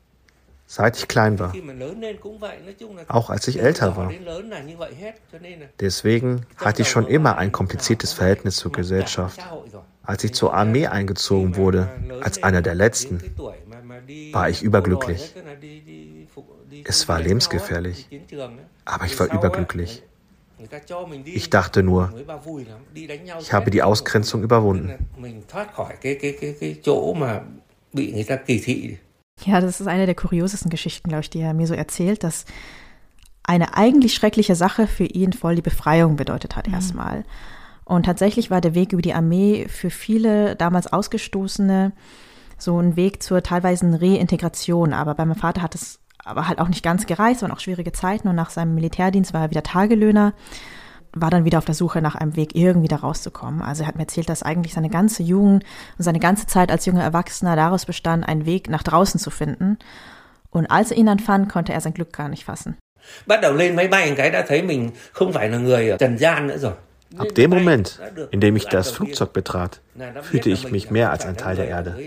[0.67, 1.53] seit ich klein war.
[3.07, 4.11] Auch als ich älter war.
[5.79, 9.39] Deswegen hatte ich schon immer ein kompliziertes Verhältnis zur Gesellschaft.
[10.03, 11.89] Als ich zur Armee eingezogen wurde,
[12.21, 13.21] als einer der letzten,
[14.31, 15.33] war ich überglücklich.
[16.83, 18.07] Es war lebensgefährlich,
[18.85, 20.03] aber ich war überglücklich.
[21.25, 22.13] Ich dachte nur,
[23.39, 24.93] ich habe die Ausgrenzung überwunden.
[29.45, 32.45] Ja, das ist eine der kuriosesten Geschichten, glaube ich, die er mir so erzählt, dass
[33.43, 36.73] eine eigentlich schreckliche Sache für ihn voll die Befreiung bedeutet hat mhm.
[36.73, 37.23] erstmal.
[37.85, 41.93] Und tatsächlich war der Weg über die Armee für viele damals Ausgestoßene
[42.57, 44.91] so ein Weg zur teilweise Reintegration.
[44.91, 47.59] Aber bei meinem Vater hat es aber halt auch nicht ganz gereicht, es waren auch
[47.59, 50.33] schwierige Zeiten und nach seinem Militärdienst war er wieder Tagelöhner,
[51.13, 53.61] war dann wieder auf der Suche nach einem Weg, irgendwie da rauszukommen.
[53.61, 55.63] Also er hat mir erzählt, dass eigentlich seine ganze Jugend
[55.97, 59.77] und seine ganze Zeit als junger Erwachsener daraus bestand, einen Weg nach draußen zu finden.
[60.49, 62.77] Und als er ihn dann fand, konnte er sein Glück gar nicht fassen.
[67.17, 69.81] Ab dem Moment, in dem ich das Flugzeug betrat,
[70.23, 71.97] fühlte ich mich mehr als ein Teil der Erde.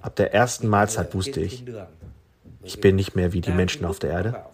[0.00, 1.64] Ab der ersten Mahlzeit wusste ich,
[2.66, 4.44] ich bin nicht mehr wie die Menschen auf der Erde.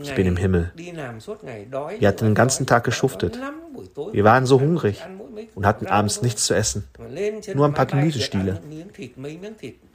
[0.00, 0.72] Ich bin im Himmel.
[0.76, 3.38] Wir hatten den ganzen Tag geschuftet.
[4.12, 5.02] Wir waren so hungrig
[5.54, 6.84] und hatten abends nichts zu essen.
[7.54, 8.60] Nur ein paar Gemüsestiele.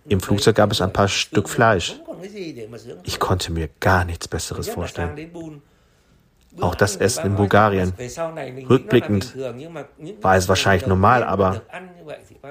[0.10, 1.96] Im Flugzeug gab es ein paar Stück Fleisch.
[3.04, 5.32] Ich konnte mir gar nichts Besseres vorstellen.
[6.60, 7.94] Auch das Essen in Bulgarien.
[8.70, 9.36] Rückblickend
[10.22, 11.62] war es wahrscheinlich normal, aber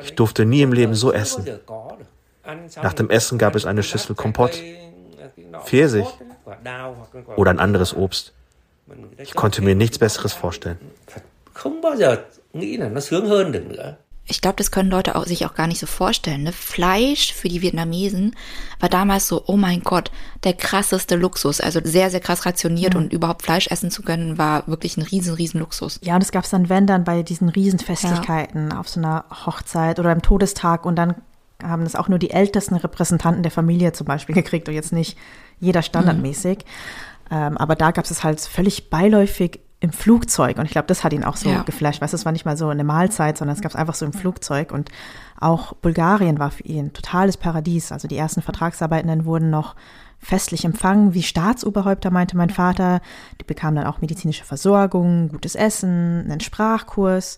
[0.01, 1.45] ich durfte nie im Leben so essen.
[2.83, 4.63] Nach dem Essen gab es eine Schüssel Kompott.
[5.65, 6.07] Pfirsich
[7.37, 8.33] oder ein anderes Obst.
[9.19, 10.79] Ich konnte mir nichts Besseres vorstellen.
[14.29, 16.43] Ich glaube, das können Leute auch, sich auch gar nicht so vorstellen.
[16.43, 16.53] Ne?
[16.53, 18.35] Fleisch für die Vietnamesen
[18.81, 20.11] war damals so, oh mein Gott,
[20.43, 21.61] der krasseste Luxus.
[21.61, 23.03] Also sehr, sehr krass rationiert mhm.
[23.03, 26.01] und überhaupt Fleisch essen zu können, war wirklich ein riesen, riesen Luxus.
[26.03, 28.81] Ja, und es gab es dann, wenn dann bei diesen Riesenfestlichkeiten ja.
[28.81, 31.15] auf so einer Hochzeit oder im Todestag und dann
[31.63, 35.19] haben das auch nur die ältesten Repräsentanten der Familie zum Beispiel gekriegt und jetzt nicht
[35.59, 36.59] jeder standardmäßig.
[36.59, 37.37] Mhm.
[37.37, 41.13] Ähm, aber da gab es halt völlig beiläufig im Flugzeug und ich glaube, das hat
[41.13, 41.63] ihn auch so ja.
[41.63, 42.01] geflasht.
[42.01, 44.07] Weißt du, es war nicht mal so eine Mahlzeit, sondern es gab es einfach so
[44.07, 44.91] im Flugzeug und
[45.39, 47.93] auch Bulgarien war für ihn ein totales Paradies.
[47.93, 49.77] Also die ersten Vertragsarbeitenden wurden noch
[50.19, 53.01] festlich empfangen wie Staatsoberhäupter, meinte mein Vater.
[53.39, 57.37] Die bekamen dann auch medizinische Versorgung, gutes Essen, einen Sprachkurs.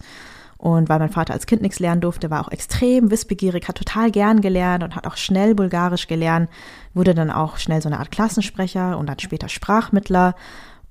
[0.58, 4.10] Und weil mein Vater als Kind nichts lernen durfte, war auch extrem wissbegierig, hat total
[4.10, 6.50] gern gelernt und hat auch schnell Bulgarisch gelernt,
[6.94, 10.34] wurde dann auch schnell so eine Art Klassensprecher und dann später Sprachmittler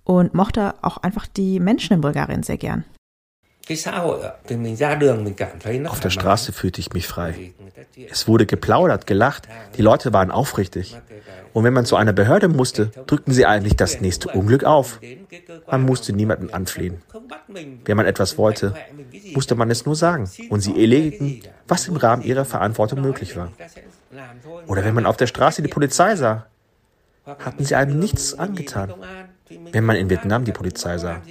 [0.06, 2.86] und mochte auch einfach die Menschen in Bulgarien sehr gern.
[5.88, 7.54] Auf der Straße fühlte ich mich frei.
[8.10, 10.98] Es wurde geplaudert, gelacht, die Leute waren aufrichtig.
[11.54, 15.00] Und wenn man zu einer Behörde musste, drückten sie eigentlich das nächste Unglück auf.
[15.70, 17.02] Man musste niemanden anflehen.
[17.84, 18.74] Wenn man etwas wollte,
[19.34, 20.30] musste man es nur sagen.
[20.50, 23.52] Und sie erledigten, was im Rahmen ihrer Verantwortung möglich war.
[24.68, 26.46] Oder wenn man auf der Straße die Polizei sah,
[27.26, 28.94] hatten sie einem nichts angetan.
[29.72, 31.22] Wenn man in Vietnam die Polizei sah,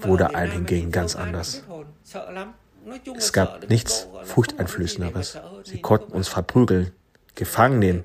[0.00, 1.62] wurde einem hingegen ganz anders.
[3.16, 5.38] Es gab nichts Furchteinflößenderes.
[5.64, 6.90] Sie konnten uns verprügeln,
[7.34, 8.04] gefangen nehmen,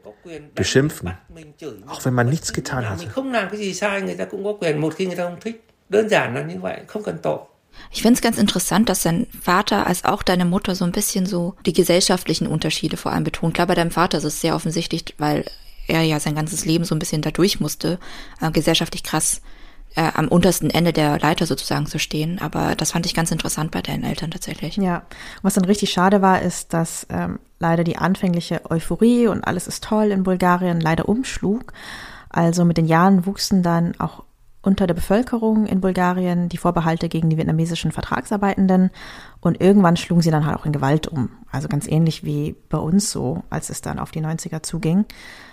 [0.55, 1.13] beschimpfen,
[1.87, 3.07] auch wenn man nichts getan hatte.
[7.91, 11.25] Ich finde es ganz interessant, dass dein Vater als auch deine Mutter so ein bisschen
[11.25, 13.53] so die gesellschaftlichen Unterschiede vor allem betont.
[13.53, 15.45] Klar, bei deinem Vater ist es sehr offensichtlich, weil
[15.87, 17.99] er ja sein ganzes Leben so ein bisschen dadurch musste,
[18.41, 19.41] äh, gesellschaftlich krass
[19.97, 22.39] äh, am untersten Ende der Leiter sozusagen zu stehen.
[22.39, 24.77] Aber das fand ich ganz interessant bei deinen Eltern tatsächlich.
[24.77, 25.01] Ja,
[25.41, 29.83] was dann richtig schade war, ist, dass ähm, leider die anfängliche Euphorie und alles ist
[29.83, 31.73] toll in Bulgarien leider umschlug.
[32.29, 34.23] Also mit den Jahren wuchsen dann auch
[34.61, 38.91] unter der Bevölkerung in Bulgarien die Vorbehalte gegen die vietnamesischen Vertragsarbeitenden
[39.39, 41.29] und irgendwann schlugen sie dann halt auch in Gewalt um.
[41.51, 45.05] Also ganz ähnlich wie bei uns so, als es dann auf die 90er zuging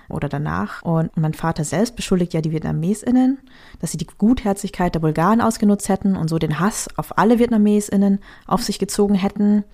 [0.08, 0.82] oder danach.
[0.82, 3.38] Und mein Vater selbst beschuldigt ja die VietnamesInnen,
[3.80, 8.20] dass sie die Gutherzigkeit der Bulgaren ausgenutzt hätten und so den Hass auf alle VietnamesInnen
[8.46, 9.64] auf sich gezogen hätten.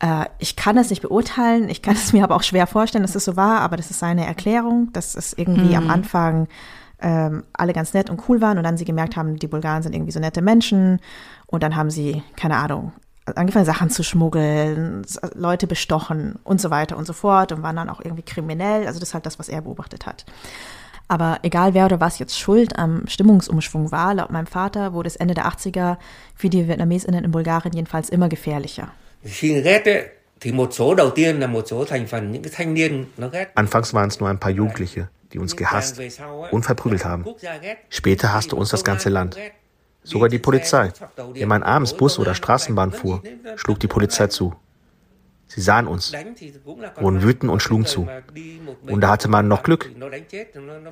[0.00, 3.14] Äh, ich kann es nicht beurteilen, ich kann es mir aber auch schwer vorstellen, dass
[3.14, 5.76] es so war, aber das ist seine Erklärung, dass es irgendwie mhm.
[5.76, 6.48] am Anfang
[7.00, 9.94] ähm, alle ganz nett und cool waren und dann sie gemerkt haben, die Bulgaren sind
[9.94, 11.00] irgendwie so nette Menschen
[11.46, 12.92] und dann haben sie, keine Ahnung,
[13.36, 17.88] angefangen Sachen zu schmuggeln, Leute bestochen und so weiter und so fort und waren dann
[17.88, 18.86] auch irgendwie kriminell.
[18.86, 20.24] Also das ist halt das, was er beobachtet hat.
[21.08, 25.16] Aber egal wer oder was jetzt schuld am Stimmungsumschwung war, laut meinem Vater wurde es
[25.16, 25.96] Ende der 80er
[26.36, 28.92] für die VietnamesInnen in Bulgarien jedenfalls immer gefährlicher.
[33.56, 36.00] Anfangs waren es nur ein paar Jugendliche, die uns gehasst
[36.52, 37.24] und verprügelt haben.
[37.88, 39.36] Später hasste uns das ganze Land.
[40.10, 40.92] Sogar die Polizei.
[41.34, 43.22] Wenn man abends Bus oder Straßenbahn fuhr,
[43.56, 44.54] schlug die Polizei zu.
[45.46, 46.12] Sie sahen uns,
[47.00, 48.06] wurden wütend und schlugen zu.
[48.86, 49.90] Und da hatte man noch Glück.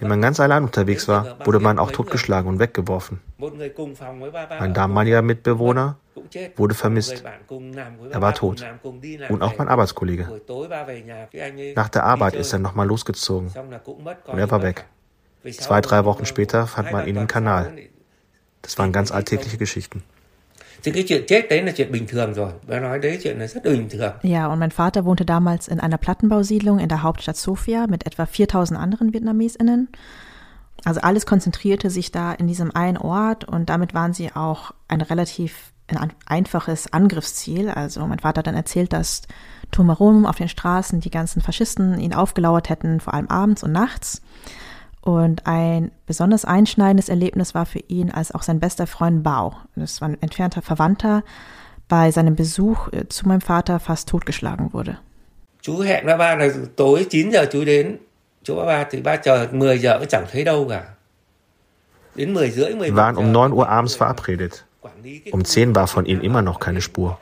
[0.00, 3.20] Wenn man ganz allein unterwegs war, wurde man auch totgeschlagen und weggeworfen.
[4.59, 5.96] Mein damaliger Mitbewohner
[6.57, 7.22] wurde vermisst.
[8.11, 8.64] Er war tot.
[9.28, 10.40] Und auch mein Arbeitskollege.
[11.76, 13.52] Nach der Arbeit ist er nochmal losgezogen.
[14.26, 14.87] Und er war weg.
[15.52, 17.72] Zwei, drei Wochen später fand man ihn im Kanal.
[18.62, 20.03] Das waren ganz alltägliche Geschichten.
[24.23, 28.27] Ja, und mein Vater wohnte damals in einer Plattenbausiedlung in der Hauptstadt Sofia mit etwa
[28.27, 29.88] 4000 anderen VietnamesInnen.
[30.85, 35.01] Also alles konzentrierte sich da in diesem einen Ort und damit waren sie auch ein
[35.01, 37.71] relativ ein einfaches Angriffsziel.
[37.71, 39.23] Also mein Vater hat dann erzählt, dass
[39.71, 44.23] drumherum auf den Straßen die ganzen Faschisten ihn aufgelauert hätten, vor allem abends und nachts.
[45.09, 50.03] Und ein besonders einschneidendes Erlebnis war für ihn, als auch sein bester Freund Bao, das
[50.03, 51.23] war ein entfernter Verwandter,
[51.88, 54.99] bei seinem Besuch äh, zu meinem Vater fast totgeschlagen wurde.
[62.14, 64.66] Wir waren um 9 Uhr abends verabredet.
[65.33, 67.18] Um 10 war von ihm immer noch keine Spur.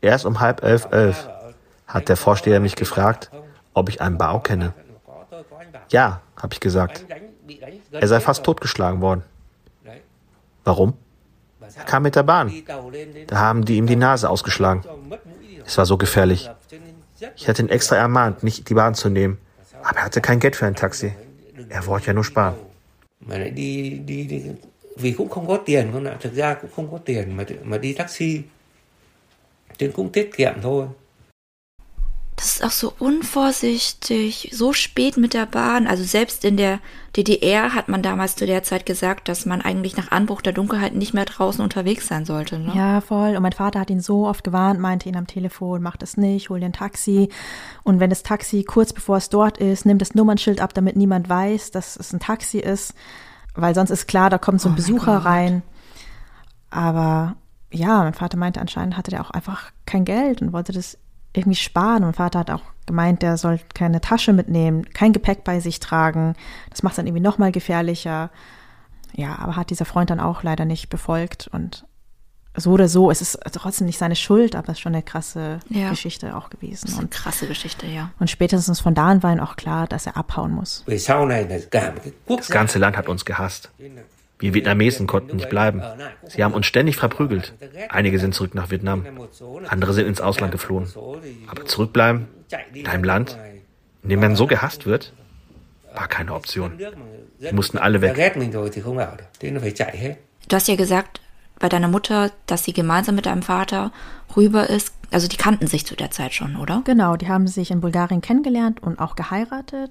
[0.00, 1.28] Erst um halb elf, elf
[1.88, 3.32] hat der Vorsteher mich gefragt,
[3.74, 4.74] ob ich einen Bao kenne.
[5.90, 7.04] Ja, habe ich gesagt.
[7.92, 9.22] Er sei fast totgeschlagen worden.
[10.64, 10.94] Warum?
[11.60, 12.52] Er kam mit der Bahn.
[13.26, 14.82] Da haben die ihm die Nase ausgeschlagen.
[15.66, 16.50] Es war so gefährlich.
[17.36, 19.38] Ich hatte ihn extra ermahnt, nicht die Bahn zu nehmen.
[19.82, 21.12] Aber er hatte kein Geld für ein Taxi.
[21.68, 22.54] Er wollte ja nur sparen.
[24.96, 27.78] Vì cũng không có tiền con ạ, thực ra cũng không có tiền mà mà
[27.78, 28.42] đi taxi.
[29.78, 30.86] Denn cũng tiết kiệm thôi.
[32.40, 35.86] Das ist auch so unvorsichtig, so spät mit der Bahn.
[35.86, 36.78] Also selbst in der
[37.14, 40.94] DDR hat man damals zu der Zeit gesagt, dass man eigentlich nach Anbruch der Dunkelheit
[40.94, 42.58] nicht mehr draußen unterwegs sein sollte.
[42.58, 42.72] Ne?
[42.74, 43.36] Ja, voll.
[43.36, 46.48] Und mein Vater hat ihn so oft gewarnt, meinte ihn am Telefon, mach das nicht,
[46.48, 47.28] hol dir ein Taxi.
[47.82, 51.28] Und wenn das Taxi kurz bevor es dort ist, nimm das Nummernschild ab, damit niemand
[51.28, 52.94] weiß, dass es ein Taxi ist.
[53.54, 55.62] Weil sonst ist klar, da kommt so ein oh Besucher rein.
[56.70, 57.36] Aber
[57.70, 60.96] ja, mein Vater meinte, anscheinend hatte der auch einfach kein Geld und wollte das
[61.32, 61.98] irgendwie sparen.
[61.98, 65.80] Und mein Vater hat auch gemeint, der soll keine Tasche mitnehmen, kein Gepäck bei sich
[65.80, 66.34] tragen.
[66.70, 68.30] Das macht es dann irgendwie nochmal gefährlicher.
[69.12, 71.48] Ja, aber hat dieser Freund dann auch leider nicht befolgt.
[71.52, 71.84] Und
[72.56, 75.60] so oder so, es ist trotzdem nicht seine Schuld, aber es ist schon eine krasse
[75.68, 75.90] ja.
[75.90, 76.80] Geschichte auch gewesen.
[76.82, 78.10] Das ist eine krasse Geschichte, ja.
[78.18, 80.82] Und spätestens von da an war ihm auch klar, dass er abhauen muss.
[82.26, 83.70] Das ganze Land hat uns gehasst.
[84.40, 85.82] Wir Vietnamesen konnten nicht bleiben.
[86.26, 87.54] Sie haben uns ständig verprügelt.
[87.90, 89.04] Einige sind zurück nach Vietnam.
[89.68, 90.88] Andere sind ins Ausland geflohen.
[91.46, 92.26] Aber zurückbleiben,
[92.72, 93.38] in einem Land,
[94.02, 95.12] in dem man so gehasst wird,
[95.94, 96.78] war keine Option.
[97.38, 98.16] Wir mussten alle weg.
[100.48, 101.20] Du hast ja gesagt,
[101.58, 103.92] bei deiner Mutter, dass sie gemeinsam mit deinem Vater
[104.36, 104.94] rüber ist.
[105.10, 106.82] Also die kannten sich zu der Zeit schon, oder?
[106.84, 109.90] Genau, die haben sich in Bulgarien kennengelernt und auch geheiratet.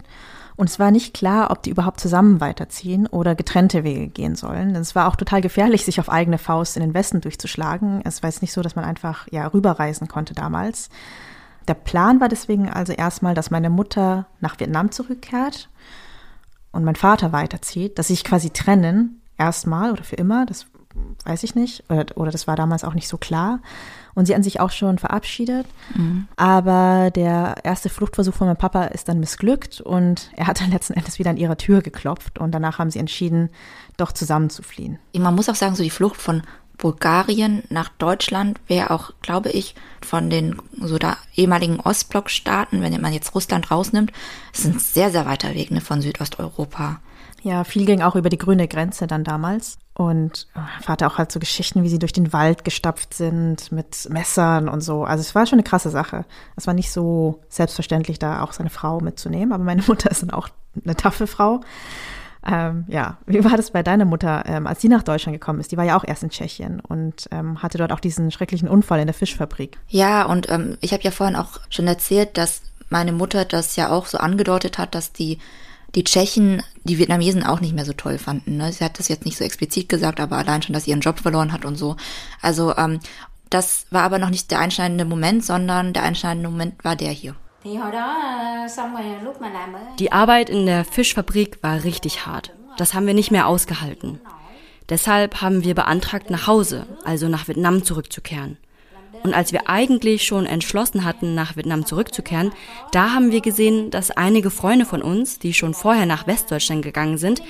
[0.60, 4.74] Und es war nicht klar, ob die überhaupt zusammen weiterziehen oder getrennte Wege gehen sollen.
[4.74, 8.02] Denn es war auch total gefährlich, sich auf eigene Faust in den Westen durchzuschlagen.
[8.04, 10.90] Es war jetzt nicht so, dass man einfach ja rüberreisen konnte damals.
[11.70, 15.70] Der Plan war deswegen also erstmal, dass meine Mutter nach Vietnam zurückkehrt
[16.74, 20.46] und mein Vater weiterzieht, dass sich quasi trennen, erstmal oder für immer.
[20.46, 20.66] Das
[21.24, 21.86] weiß ich nicht.
[21.90, 23.62] Oder, oder das war damals auch nicht so klar.
[24.16, 25.66] Und sie hatten sich auch schon verabschiedet.
[25.96, 26.28] Mhm.
[26.36, 30.94] Aber der erste Fluchtversuch von meinem Papa ist dann missglückt und er hat dann letzten
[30.94, 32.40] Endes wieder an ihre Tür geklopft.
[32.40, 33.50] Und danach haben sie entschieden,
[33.98, 35.00] doch zusammen zu fliehen.
[35.18, 36.42] Man muss auch sagen, so die Flucht von
[36.80, 43.14] Bulgarien nach Deutschland wäre auch, glaube ich, von den so da ehemaligen Ostblockstaaten, wenn man
[43.14, 44.12] jetzt Russland rausnimmt,
[44.54, 47.02] ist ein sehr, sehr weiter Weg ne, von Südosteuropa.
[47.44, 49.78] Ja, viel ging auch über die grüne Grenze dann damals.
[50.00, 54.08] Und oh, Vater auch halt so Geschichten, wie sie durch den Wald gestapft sind mit
[54.10, 55.04] Messern und so.
[55.04, 56.24] Also es war schon eine krasse Sache.
[56.56, 59.52] Es war nicht so selbstverständlich, da auch seine Frau mitzunehmen.
[59.52, 60.48] Aber meine Mutter ist dann auch
[60.86, 61.60] eine taffe Frau.
[62.48, 65.74] Ähm, ja, wie war das bei deiner Mutter, ähm, als sie nach Deutschland gekommen ist?
[65.74, 69.02] Die war ja auch erst in Tschechien und ähm, hatte dort auch diesen schrecklichen Unfall
[69.02, 69.80] in der Fischfabrik.
[69.90, 73.90] Ja, und ähm, ich habe ja vorhin auch schon erzählt, dass meine Mutter das ja
[73.90, 75.40] auch so angedeutet hat, dass die
[75.96, 78.58] die Tschechen die Vietnamesen auch nicht mehr so toll fanden.
[78.58, 78.72] Ne?
[78.72, 81.20] Sie hat das jetzt nicht so explizit gesagt, aber allein schon, dass sie ihren Job
[81.20, 81.96] verloren hat und so.
[82.42, 83.00] Also ähm,
[83.50, 87.36] das war aber noch nicht der einschneidende Moment, sondern der einschneidende Moment war der hier.
[90.00, 92.54] Die Arbeit in der Fischfabrik war richtig hart.
[92.78, 94.22] Das haben wir nicht mehr ausgehalten.
[94.88, 98.58] Deshalb haben wir beantragt, nach Hause, also nach Vietnam zurückzukehren.
[99.24, 102.52] Und als wir eigentlich schon entschlossen hatten, nach Vietnam zurückzukehren,
[102.92, 107.18] da haben wir gesehen, dass einige Freunde von uns, die schon vorher nach Westdeutschland gegangen
[107.18, 107.42] sind,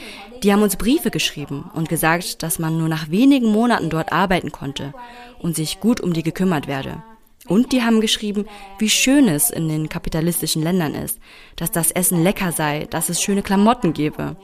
[0.44, 4.52] die haben uns Briefe geschrieben und gesagt, dass man nur nach wenigen Monaten dort arbeiten
[4.52, 4.94] konnte
[5.40, 7.04] und sich gut um die gekümmert werde.
[7.48, 8.46] Und die haben geschrieben,
[8.78, 11.20] wie schön es in den kapitalistischen Ländern ist,
[11.56, 14.36] dass das Essen lecker sei, dass es schöne Klamotten gebe.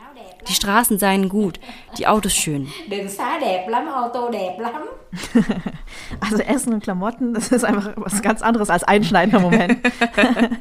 [0.48, 1.60] Die Straßen seien gut,
[1.98, 2.72] die Autos schön.
[6.20, 9.80] Also Essen und Klamotten, das ist einfach was ganz anderes als einschneidender Moment.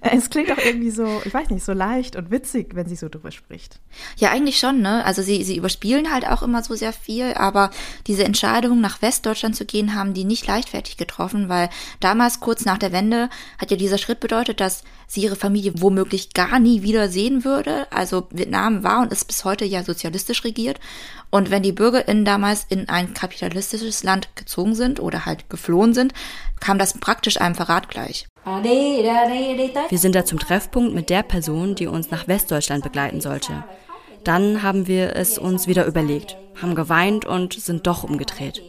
[0.00, 3.08] Es klingt auch irgendwie so, ich weiß nicht, so leicht und witzig, wenn sie so
[3.08, 3.80] drüber spricht.
[4.16, 5.04] Ja, eigentlich schon, ne?
[5.04, 7.70] Also sie, sie überspielen halt auch immer so sehr viel, aber
[8.06, 11.68] diese Entscheidung, nach Westdeutschland zu gehen, haben die nicht leichtfertig getroffen, weil
[12.00, 16.34] damals, kurz nach der Wende, hat ja dieser Schritt bedeutet, dass sie ihre Familie womöglich
[16.34, 17.90] gar nie wieder sehen würde.
[17.90, 20.78] Also Vietnam war und ist bis heute ja sozialistisch regiert.
[21.30, 26.12] Und wenn die BürgerInnen damals in ein kapitalistisches Land gezogen sind oder halt geflohen sind,
[26.60, 28.26] kam das praktisch einem Verrat gleich.
[28.44, 33.64] Wir sind da zum Treffpunkt mit der Person, die uns nach Westdeutschland begleiten sollte.
[34.24, 38.62] Dann haben wir es uns wieder überlegt, haben geweint und sind doch umgedreht.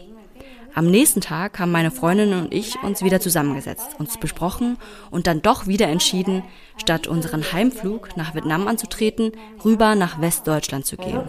[0.76, 4.78] Am nächsten Tag haben meine Freundin und ich uns wieder zusammengesetzt, uns besprochen
[5.12, 6.44] und dann doch wieder entschieden,
[6.78, 9.32] statt unseren Heimflug nach Vietnam anzutreten,
[9.66, 11.22] rüber nach Westdeutschland zu gehen.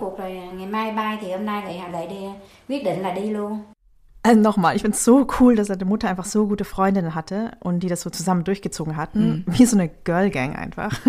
[4.22, 7.52] Also nochmal, ich finde es so cool, dass seine Mutter einfach so gute Freundinnen hatte
[7.60, 9.44] und die das so zusammen durchgezogen hatten.
[9.46, 9.58] Mhm.
[9.58, 11.00] Wie so eine Girl Gang einfach.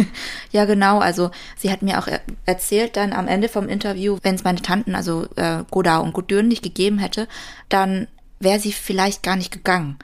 [0.52, 0.98] ja, genau.
[0.98, 2.08] Also sie hat mir auch
[2.44, 6.48] erzählt dann am Ende vom Interview, wenn es meine Tanten, also äh, Godau und Godürn
[6.48, 7.26] nicht gegeben hätte,
[7.70, 8.06] dann
[8.38, 9.98] wäre sie vielleicht gar nicht gegangen.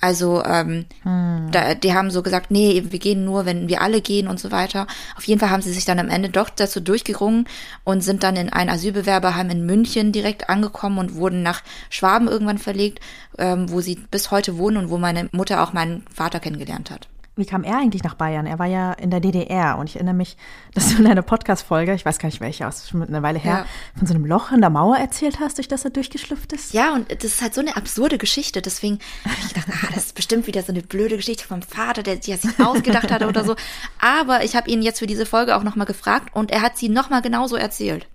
[0.00, 1.48] Also ähm, hm.
[1.50, 4.52] da, die haben so gesagt, nee, wir gehen nur, wenn wir alle gehen und so
[4.52, 4.86] weiter.
[5.16, 7.48] Auf jeden Fall haben sie sich dann am Ende doch dazu durchgerungen
[7.84, 12.58] und sind dann in ein Asylbewerberheim in München direkt angekommen und wurden nach Schwaben irgendwann
[12.58, 13.00] verlegt,
[13.38, 17.08] ähm, wo sie bis heute wohnen und wo meine Mutter auch meinen Vater kennengelernt hat.
[17.38, 18.46] Wie kam er eigentlich nach Bayern?
[18.46, 20.36] Er war ja in der DDR und ich erinnere mich,
[20.74, 23.64] dass du in einer Podcast-Folge, ich weiß gar nicht welche, aus schon eine Weile her,
[23.64, 23.66] ja.
[23.96, 26.74] von so einem Loch in der Mauer erzählt hast, durch das er durchgeschlüpft ist.
[26.74, 28.60] Ja, und das ist halt so eine absurde Geschichte.
[28.60, 32.02] Deswegen habe ich gedacht, ah, das ist bestimmt wieder so eine blöde Geschichte vom Vater,
[32.02, 33.54] der sich sich ausgedacht hat oder so.
[34.00, 36.88] Aber ich habe ihn jetzt für diese Folge auch nochmal gefragt und er hat sie
[36.88, 38.08] nochmal genauso erzählt.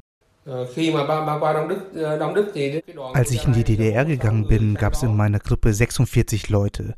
[0.46, 0.76] Als
[3.32, 6.96] ich in die DDR gegangen bin, gab es in meiner Gruppe 46 Leute.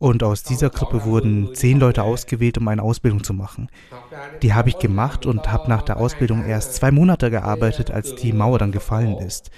[0.00, 3.68] Und aus dieser Gruppe wurden zehn Leute ausgewählt, um eine Ausbildung zu machen.
[4.40, 8.32] Die habe ich gemacht und habe nach der Ausbildung erst zwei Monate gearbeitet, als die
[8.32, 9.50] Mauer dann gefallen ist.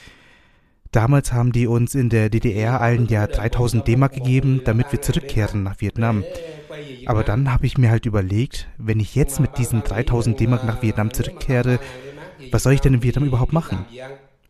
[0.91, 5.63] Damals haben die uns in der DDR allen ja 3000 D-Mark gegeben, damit wir zurückkehren
[5.63, 6.25] nach Vietnam.
[7.07, 10.83] Aber dann habe ich mir halt überlegt, wenn ich jetzt mit diesen 3000 D-Mark nach
[10.83, 11.79] Vietnam zurückkehre,
[12.51, 13.85] was soll ich denn in Vietnam überhaupt machen?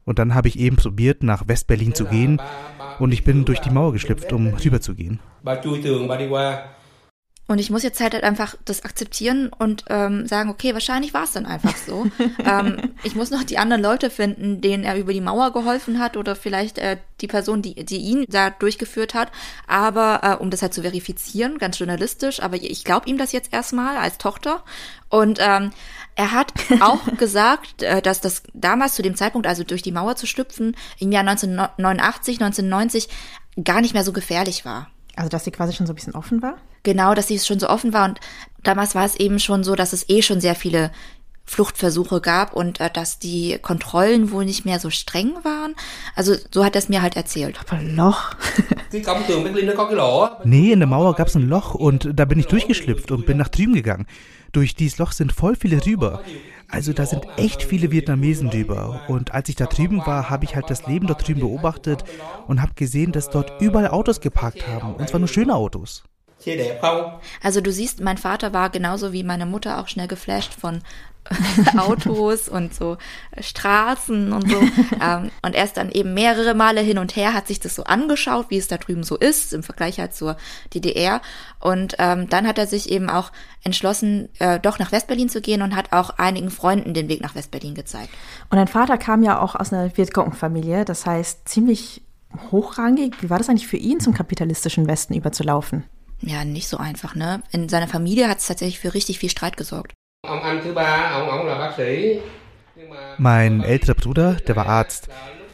[0.06, 2.40] Und dann habe ich eben probiert, nach West-Berlin zu gehen
[2.98, 5.20] und ich bin durch die Mauer geschlüpft, um rüberzugehen.
[7.48, 11.24] Und ich muss jetzt halt, halt einfach das akzeptieren und ähm, sagen, okay, wahrscheinlich war
[11.24, 12.06] es dann einfach so.
[12.44, 16.16] ähm, ich muss noch die anderen Leute finden, denen er über die Mauer geholfen hat
[16.16, 19.30] oder vielleicht äh, die Person, die, die ihn da durchgeführt hat.
[19.66, 23.52] Aber äh, um das halt zu verifizieren, ganz journalistisch, aber ich glaube ihm das jetzt
[23.52, 24.62] erstmal als Tochter.
[25.10, 25.72] Und ähm,
[26.14, 30.14] er hat auch gesagt, äh, dass das damals zu dem Zeitpunkt, also durch die Mauer
[30.14, 33.08] zu schlüpfen, im Jahr 1989, 1990
[33.62, 34.91] gar nicht mehr so gefährlich war.
[35.16, 36.56] Also, dass sie quasi schon so ein bisschen offen war?
[36.82, 38.08] Genau, dass sie schon so offen war.
[38.08, 38.20] Und
[38.62, 40.90] damals war es eben schon so, dass es eh schon sehr viele
[41.44, 45.74] Fluchtversuche gab und äh, dass die Kontrollen wohl nicht mehr so streng waren.
[46.14, 47.58] Also so hat er es mir halt erzählt.
[47.60, 48.34] Aber ein Loch.
[50.44, 53.38] nee, in der Mauer gab es ein Loch und da bin ich durchgeschlüpft und bin
[53.38, 54.06] nach drüben gegangen.
[54.52, 56.22] Durch dieses Loch sind voll viele rüber.
[56.68, 59.02] Also da sind echt viele Vietnamesen drüber.
[59.08, 62.04] Und als ich da drüben war, habe ich halt das Leben dort drüben beobachtet
[62.46, 64.94] und habe gesehen, dass dort überall Autos geparkt haben.
[64.94, 66.02] Und zwar nur schöne Autos.
[67.42, 70.82] Also du siehst, mein Vater war genauso wie meine Mutter auch schnell geflasht von
[71.76, 72.98] Autos und so
[73.40, 74.60] Straßen und so.
[75.00, 77.84] ähm, und er ist dann eben mehrere Male hin und her, hat sich das so
[77.84, 80.36] angeschaut, wie es da drüben so ist, im Vergleich halt zur
[80.74, 81.20] DDR.
[81.60, 83.30] Und ähm, dann hat er sich eben auch
[83.64, 87.34] entschlossen, äh, doch nach Westberlin zu gehen und hat auch einigen Freunden den Weg nach
[87.34, 88.10] Westberlin gezeigt.
[88.50, 92.02] Und dein Vater kam ja auch aus einer Vietcong-Familie, das heißt ziemlich
[92.50, 93.22] hochrangig.
[93.22, 95.84] Wie war das eigentlich für ihn, zum kapitalistischen Westen überzulaufen?
[96.20, 97.42] Ja, nicht so einfach, ne?
[97.50, 99.92] In seiner Familie hat es tatsächlich für richtig viel Streit gesorgt.
[103.18, 105.08] Mein älterer Bruder, der war Arzt.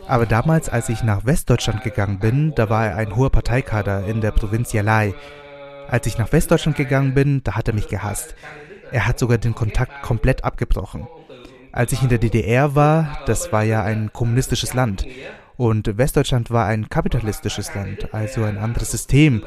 [0.06, 4.20] Aber damals, als ich nach Westdeutschland gegangen bin, da war er ein hoher Parteikader in
[4.20, 5.14] der Provinz Yalai.
[5.88, 8.34] Als ich nach Westdeutschland gegangen bin, da hat er mich gehasst.
[8.92, 11.08] Er hat sogar den Kontakt komplett abgebrochen.
[11.72, 15.06] Als ich in der DDR war, das war ja ein kommunistisches Land.
[15.56, 19.44] Und Westdeutschland war ein kapitalistisches Land, also ein anderes System.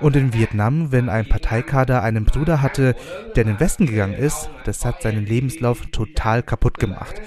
[0.00, 2.94] Und in Vietnam, wenn ein Parteikader einen Bruder hatte,
[3.36, 7.20] der in den Westen gegangen ist, das hat seinen Lebenslauf total kaputt gemacht.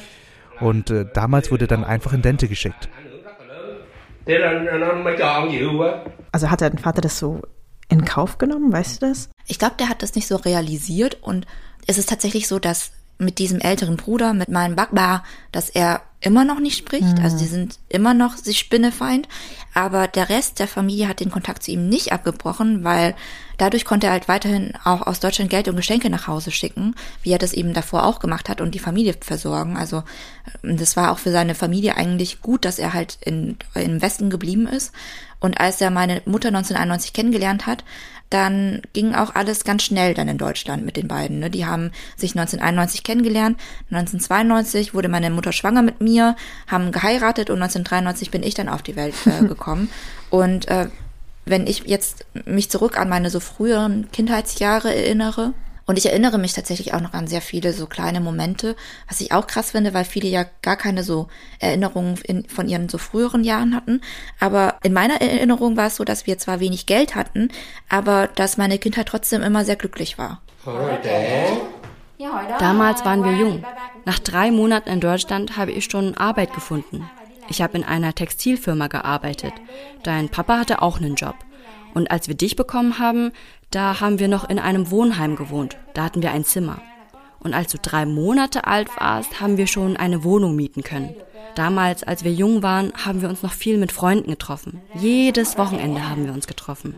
[0.60, 2.90] Und äh, damals wurde dann einfach in Dente geschickt.
[6.32, 7.42] Also hat dein Vater das so
[7.90, 9.30] in Kauf genommen, weißt du das?
[9.46, 11.46] Ich glaube, der hat das nicht so realisiert und
[11.86, 16.44] es ist tatsächlich so, dass mit diesem älteren Bruder, mit meinem Bakba, dass er immer
[16.46, 17.18] noch nicht spricht.
[17.18, 17.24] Mhm.
[17.24, 19.28] Also die sind immer noch sich Spinnefeind.
[19.74, 23.16] Aber der Rest der Familie hat den Kontakt zu ihm nicht abgebrochen, weil
[23.58, 27.32] dadurch konnte er halt weiterhin auch aus Deutschland Geld und Geschenke nach Hause schicken, wie
[27.32, 29.78] er das eben davor auch gemacht hat und die Familie versorgen.
[29.78, 30.04] Also
[30.64, 34.32] ähm, das war auch für seine Familie eigentlich gut, dass er halt in, im Westen
[34.32, 34.94] geblieben ist.
[35.40, 37.84] Und als er meine Mutter 1991 kennengelernt hat,
[38.30, 41.40] dann ging auch alles ganz schnell dann in Deutschland mit den beiden.
[41.40, 41.50] Ne?
[41.50, 43.60] Die haben sich 1991 kennengelernt,
[43.92, 46.36] 1992 wurde meine Mutter schwanger mit mir,
[46.68, 49.90] haben geheiratet und 1993 bin ich dann auf die Welt äh, gekommen.
[50.30, 50.88] und äh,
[51.50, 55.54] wenn ich jetzt mich zurück an meine so früheren Kindheitsjahre erinnere,
[55.88, 58.76] und ich erinnere mich tatsächlich auch noch an sehr viele so kleine Momente,
[59.08, 61.30] was ich auch krass finde, weil viele ja gar keine so
[61.60, 64.02] Erinnerungen in, von ihren so früheren Jahren hatten.
[64.40, 67.50] Aber in meiner Erinnerung war es so, dass wir zwar wenig Geld hatten,
[67.88, 70.42] aber dass meine Kindheit trotzdem immer sehr glücklich war.
[72.60, 73.64] Damals waren wir jung.
[74.04, 77.10] Nach drei Monaten in Deutschland habe ich schon Arbeit gefunden.
[77.48, 79.54] Ich habe in einer Textilfirma gearbeitet.
[80.04, 81.36] Dein Papa hatte auch einen Job.
[81.98, 83.32] Und als wir dich bekommen haben,
[83.72, 85.78] da haben wir noch in einem Wohnheim gewohnt.
[85.96, 86.80] Da hatten wir ein Zimmer.
[87.40, 91.16] Und als du drei Monate alt warst, haben wir schon eine Wohnung mieten können.
[91.56, 94.80] Damals, als wir jung waren, haben wir uns noch viel mit Freunden getroffen.
[94.94, 96.96] Jedes Wochenende haben wir uns getroffen.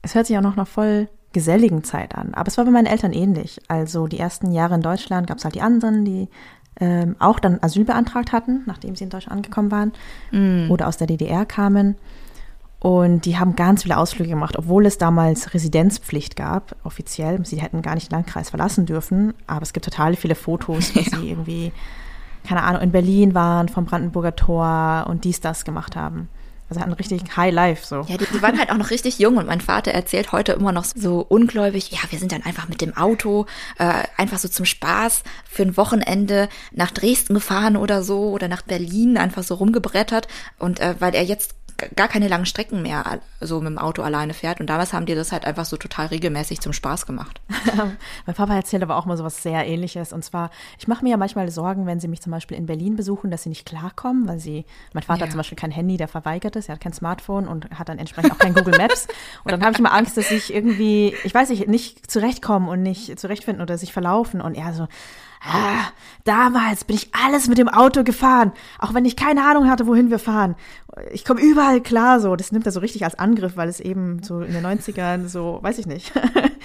[0.00, 2.32] Es hört sich auch noch nach voll geselligen Zeit an.
[2.32, 3.60] Aber es war bei meinen Eltern ähnlich.
[3.68, 6.28] Also die ersten Jahre in Deutschland gab es halt die anderen, die
[6.80, 9.92] ähm, auch dann Asyl beantragt hatten, nachdem sie in Deutschland angekommen waren
[10.32, 10.70] mm.
[10.70, 11.96] oder aus der DDR kamen.
[12.80, 17.44] Und die haben ganz viele Ausflüge gemacht, obwohl es damals Residenzpflicht gab, offiziell.
[17.44, 19.34] Sie hätten gar nicht den Landkreis verlassen dürfen.
[19.46, 21.06] Aber es gibt total viele Fotos, wo ja.
[21.18, 21.72] sie irgendwie,
[22.42, 26.30] keine Ahnung, in Berlin waren, vom Brandenburger Tor und dies, das gemacht haben.
[26.70, 28.06] Also hatten richtig High Life so.
[28.08, 30.70] Ja, die, die, waren halt auch noch richtig jung und mein Vater erzählt heute immer
[30.70, 33.46] noch so ungläubig, ja, wir sind dann einfach mit dem Auto
[33.78, 38.62] äh, einfach so zum Spaß für ein Wochenende nach Dresden gefahren oder so oder nach
[38.62, 40.28] Berlin einfach so rumgebrettert
[40.60, 41.54] und äh, weil er jetzt
[41.96, 44.60] gar keine langen Strecken mehr so mit dem Auto alleine fährt.
[44.60, 47.40] Und damals haben die das halt einfach so total regelmäßig zum Spaß gemacht.
[48.26, 50.12] mein Papa erzählt aber auch mal so was sehr ähnliches.
[50.12, 52.96] Und zwar, ich mache mir ja manchmal Sorgen, wenn sie mich zum Beispiel in Berlin
[52.96, 55.26] besuchen, dass sie nicht klarkommen, weil sie, mein Vater ja.
[55.26, 57.98] hat zum Beispiel kein Handy, der verweigert es, er hat kein Smartphone und hat dann
[57.98, 59.08] entsprechend auch kein Google Maps.
[59.44, 62.82] Und dann habe ich immer Angst, dass ich irgendwie, ich weiß nicht, nicht zurechtkommen und
[62.82, 64.40] nicht zurechtfinden oder sich verlaufen.
[64.40, 64.86] Und er so,
[65.40, 65.90] ah,
[66.24, 70.10] damals bin ich alles mit dem Auto gefahren, auch wenn ich keine Ahnung hatte, wohin
[70.10, 70.56] wir fahren.
[71.12, 72.36] Ich komme überall klar so.
[72.36, 75.58] Das nimmt er so richtig als Angriff, weil es eben so in den 90ern so,
[75.62, 76.12] weiß ich nicht.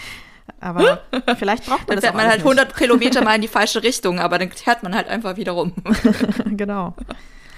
[0.59, 1.01] aber
[1.37, 2.77] vielleicht braucht man dann das fährt man halt 100 nicht.
[2.77, 5.73] Kilometer mal in die falsche Richtung, aber dann fährt man halt einfach wieder rum.
[6.51, 6.93] genau.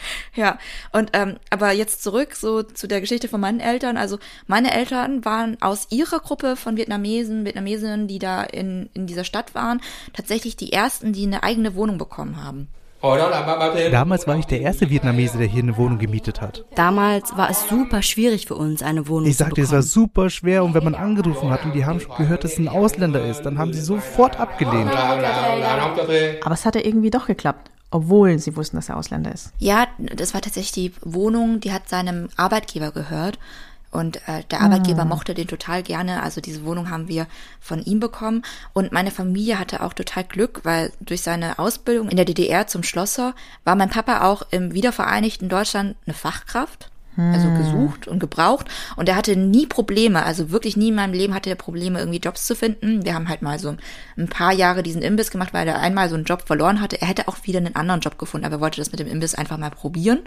[0.36, 0.60] Ja,
[0.92, 3.98] und ähm, aber jetzt zurück so zu der Geschichte von meinen Eltern.
[3.98, 9.24] Also meine Eltern waren aus ihrer Gruppe von Vietnamesen, Vietnamesinnen, die da in, in dieser
[9.24, 9.82] Stadt waren,
[10.14, 12.68] tatsächlich die ersten, die eine eigene Wohnung bekommen haben.
[13.00, 16.66] Damals war ich der erste Vietnamese, der hier eine Wohnung gemietet hat.
[16.74, 19.66] Damals war es super schwierig für uns, eine Wohnung ich zu sagte, bekommen.
[19.66, 22.54] es war super schwer und wenn man angerufen hat und die haben schon gehört, dass
[22.54, 24.92] es ein Ausländer ist, dann haben sie sofort abgelehnt.
[24.92, 29.52] Aber es hat ja irgendwie doch geklappt, obwohl sie wussten, dass er Ausländer ist.
[29.60, 33.40] Ja, das war tatsächlich die Wohnung, die hat seinem Arbeitgeber gehört.
[33.90, 36.22] Und äh, der Arbeitgeber mochte den total gerne.
[36.22, 37.26] Also diese Wohnung haben wir
[37.62, 38.44] von ihm bekommen.
[38.74, 42.84] Und meine Familie hatte auch total Glück, weil durch seine Ausbildung in der DDR zum
[42.84, 43.34] Schlosser
[43.64, 46.92] war mein Papa auch im wiedervereinigten Deutschland eine Fachkraft.
[47.18, 48.68] Also gesucht und gebraucht.
[48.96, 52.20] Und er hatte nie Probleme, also wirklich nie in meinem Leben hatte er Probleme, irgendwie
[52.20, 53.06] Jobs zu finden.
[53.06, 53.76] Wir haben halt mal so
[54.18, 57.02] ein paar Jahre diesen Imbiss gemacht, weil er einmal so einen Job verloren hatte.
[57.02, 59.34] Er hätte auch wieder einen anderen Job gefunden, aber er wollte das mit dem Imbiss
[59.34, 60.20] einfach mal probieren.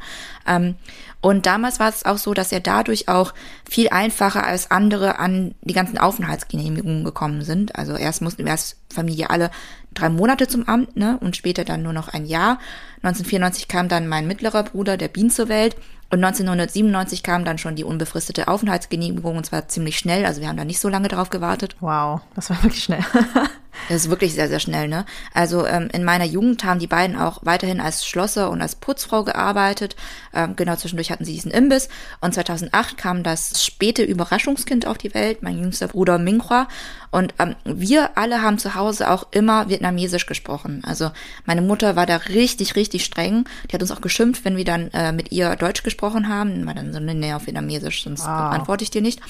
[0.48, 0.74] Ähm,
[1.20, 3.34] und damals war es auch so, dass er dadurch auch
[3.68, 7.76] viel einfacher als andere an die ganzen Aufenthaltsgenehmigungen gekommen sind.
[7.76, 9.50] Also erst mussten wir als Familie alle
[9.94, 12.58] drei Monate zum Amt, ne, und später dann nur noch ein Jahr.
[13.02, 15.76] 1994 kam dann mein mittlerer Bruder, der Bien, zur Welt.
[16.12, 20.26] Und 1997 kam dann schon die unbefristete Aufenthaltsgenehmigung und zwar ziemlich schnell.
[20.26, 21.76] Also wir haben da nicht so lange drauf gewartet.
[21.80, 23.04] Wow, das war wirklich schnell.
[23.88, 25.04] Das ist wirklich sehr, sehr schnell, ne?
[25.32, 29.24] Also ähm, in meiner Jugend haben die beiden auch weiterhin als Schlosser und als Putzfrau
[29.24, 29.96] gearbeitet.
[30.34, 31.88] Ähm, genau, zwischendurch hatten sie diesen Imbiss.
[32.20, 36.68] Und 2008 kam das späte Überraschungskind auf die Welt, mein jüngster Bruder Minghua.
[37.10, 40.82] Und ähm, wir alle haben zu Hause auch immer Vietnamesisch gesprochen.
[40.86, 41.10] Also
[41.44, 43.44] meine Mutter war da richtig, richtig streng.
[43.68, 46.66] Die hat uns auch geschimpft, wenn wir dann äh, mit ihr Deutsch gesprochen haben.
[46.66, 49.20] War dann so, nee, auf Vietnamesisch, sonst antworte ich dir nicht.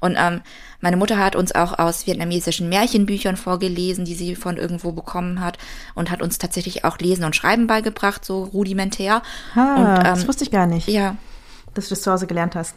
[0.00, 0.40] Und ähm,
[0.80, 5.58] meine Mutter hat uns auch aus vietnamesischen Märchenbüchern vorgelesen, die sie von irgendwo bekommen hat
[5.94, 9.22] und hat uns tatsächlich auch Lesen und Schreiben beigebracht, so rudimentär.
[9.54, 11.16] Ah, und, das wusste ich gar nicht, Ja,
[11.74, 12.76] dass du das zu Hause gelernt hast.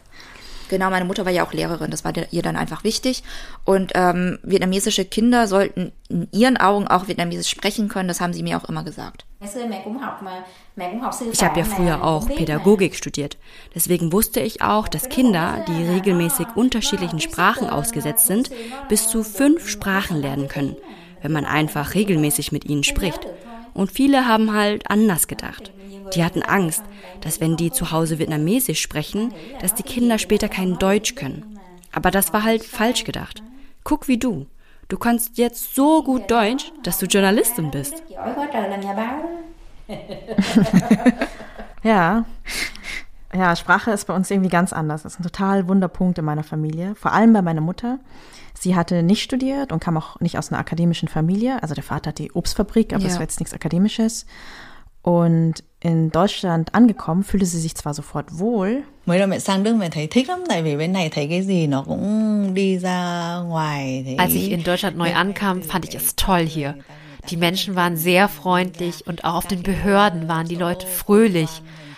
[0.69, 3.23] Genau, meine Mutter war ja auch Lehrerin, das war ihr dann einfach wichtig.
[3.65, 8.41] Und ähm, vietnamesische Kinder sollten in ihren Augen auch Vietnamesisch sprechen können, das haben sie
[8.41, 9.25] mir auch immer gesagt.
[11.31, 13.37] Ich habe ja früher auch Pädagogik studiert.
[13.75, 18.51] Deswegen wusste ich auch, dass Kinder, die regelmäßig unterschiedlichen Sprachen ausgesetzt sind,
[18.87, 20.77] bis zu fünf Sprachen lernen können,
[21.21, 23.27] wenn man einfach regelmäßig mit ihnen spricht.
[23.73, 25.71] Und viele haben halt anders gedacht.
[26.15, 26.83] Die hatten Angst,
[27.21, 31.59] dass wenn die zu Hause Vietnamesisch sprechen, dass die Kinder später kein Deutsch können.
[31.91, 33.43] Aber das war halt falsch gedacht.
[33.83, 34.47] Guck wie du.
[34.87, 38.03] Du kannst jetzt so gut Deutsch, dass du Journalistin bist.
[41.83, 42.25] Ja.
[43.33, 45.03] Ja, Sprache ist bei uns irgendwie ganz anders.
[45.03, 46.95] Das ist ein total Wunderpunkt in meiner Familie.
[46.95, 47.97] Vor allem bei meiner Mutter.
[48.59, 51.63] Sie hatte nicht studiert und kam auch nicht aus einer akademischen Familie.
[51.63, 53.07] Also der Vater hat die Obstfabrik, aber Ja.
[53.07, 54.25] das war jetzt nichts Akademisches.
[55.01, 59.75] Und in Deutschland angekommen, fühlte sie sich zwar sofort wohl, mới đầu mẹ sang Đức
[59.75, 63.35] mẹ thấy thích lắm tại vì bên này thấy cái gì nó cũng đi ra
[63.47, 66.73] ngoài thì Als ich in Deutschland neu ankam, fand ich es toll hier.
[67.29, 71.49] Die Menschen waren sehr freundlich und auch auf den Behörden waren die Leute fröhlich.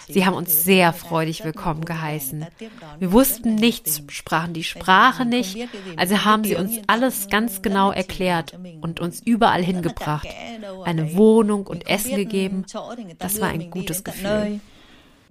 [0.07, 2.45] Sie haben uns sehr freudig willkommen geheißen.
[2.99, 5.57] Wir wussten nichts, sprachen die Sprache nicht,
[5.95, 10.27] also haben sie uns alles ganz genau erklärt und uns überall hingebracht.
[10.83, 12.65] Eine Wohnung und Essen gegeben.
[13.17, 14.59] Das war ein gutes Gefühl.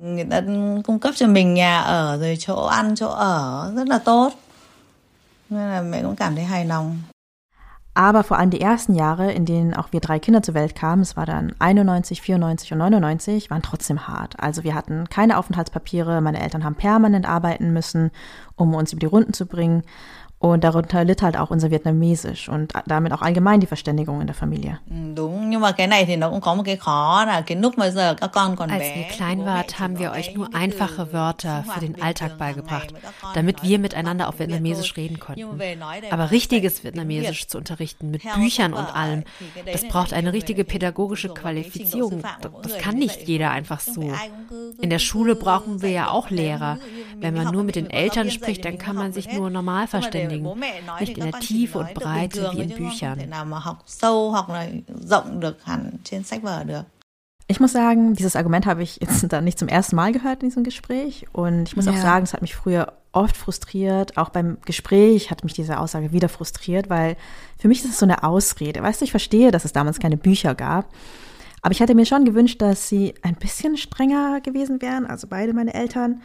[0.02, 0.40] người ta
[0.84, 4.32] cung cấp cho mình nhà ở rồi chỗ ăn chỗ ở rất là tốt
[5.50, 5.92] nên
[7.94, 11.02] Aber vor allem die ersten Jahre, in denen auch wir drei Kinder zur Welt kamen,
[11.02, 14.40] es war dann 91, 94 und 99, waren trotzdem hart.
[14.40, 18.10] Also wir hatten keine Aufenthaltspapiere, meine Eltern haben permanent arbeiten müssen,
[18.56, 19.82] um uns über die Runden zu bringen.
[20.42, 24.34] Und darunter litt halt auch unser Vietnamesisch und damit auch allgemein die Verständigung in der
[24.34, 24.80] Familie.
[28.72, 32.92] Als ihr klein wart, haben wir euch nur einfache Wörter für den Alltag beigebracht,
[33.34, 35.62] damit wir miteinander auf Vietnamesisch reden konnten.
[36.10, 39.22] Aber richtiges Vietnamesisch zu unterrichten, mit Büchern und allem,
[39.70, 42.24] das braucht eine richtige pädagogische Qualifizierung.
[42.64, 44.12] Das kann nicht jeder einfach so.
[44.80, 46.78] In der Schule brauchen wir ja auch Lehrer.
[47.20, 50.31] Wenn man nur mit den Eltern spricht, dann kann man sich nur normal verständigen.
[51.00, 53.18] Nicht in der Tiefe und Breite wie in Büchern.
[57.48, 60.48] Ich muss sagen, dieses Argument habe ich jetzt dann nicht zum ersten Mal gehört in
[60.48, 61.26] diesem Gespräch.
[61.32, 62.00] Und ich muss auch Ja.
[62.00, 64.16] sagen, es hat mich früher oft frustriert.
[64.16, 67.16] Auch beim Gespräch hat mich diese Aussage wieder frustriert, weil
[67.58, 68.82] für mich ist es so eine Ausrede.
[68.82, 70.88] Weißt du, ich verstehe, dass es damals keine Bücher gab.
[71.60, 75.52] Aber ich hätte mir schon gewünscht, dass sie ein bisschen strenger gewesen wären, also beide
[75.52, 76.22] meine Eltern.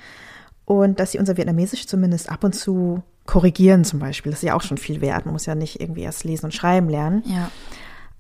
[0.66, 4.32] Und dass sie unser Vietnamesisch zumindest ab und zu korrigieren zum Beispiel.
[4.32, 5.26] Das ist ja auch schon viel wert.
[5.26, 7.22] Man muss ja nicht irgendwie erst lesen und schreiben lernen.
[7.26, 7.52] Ja.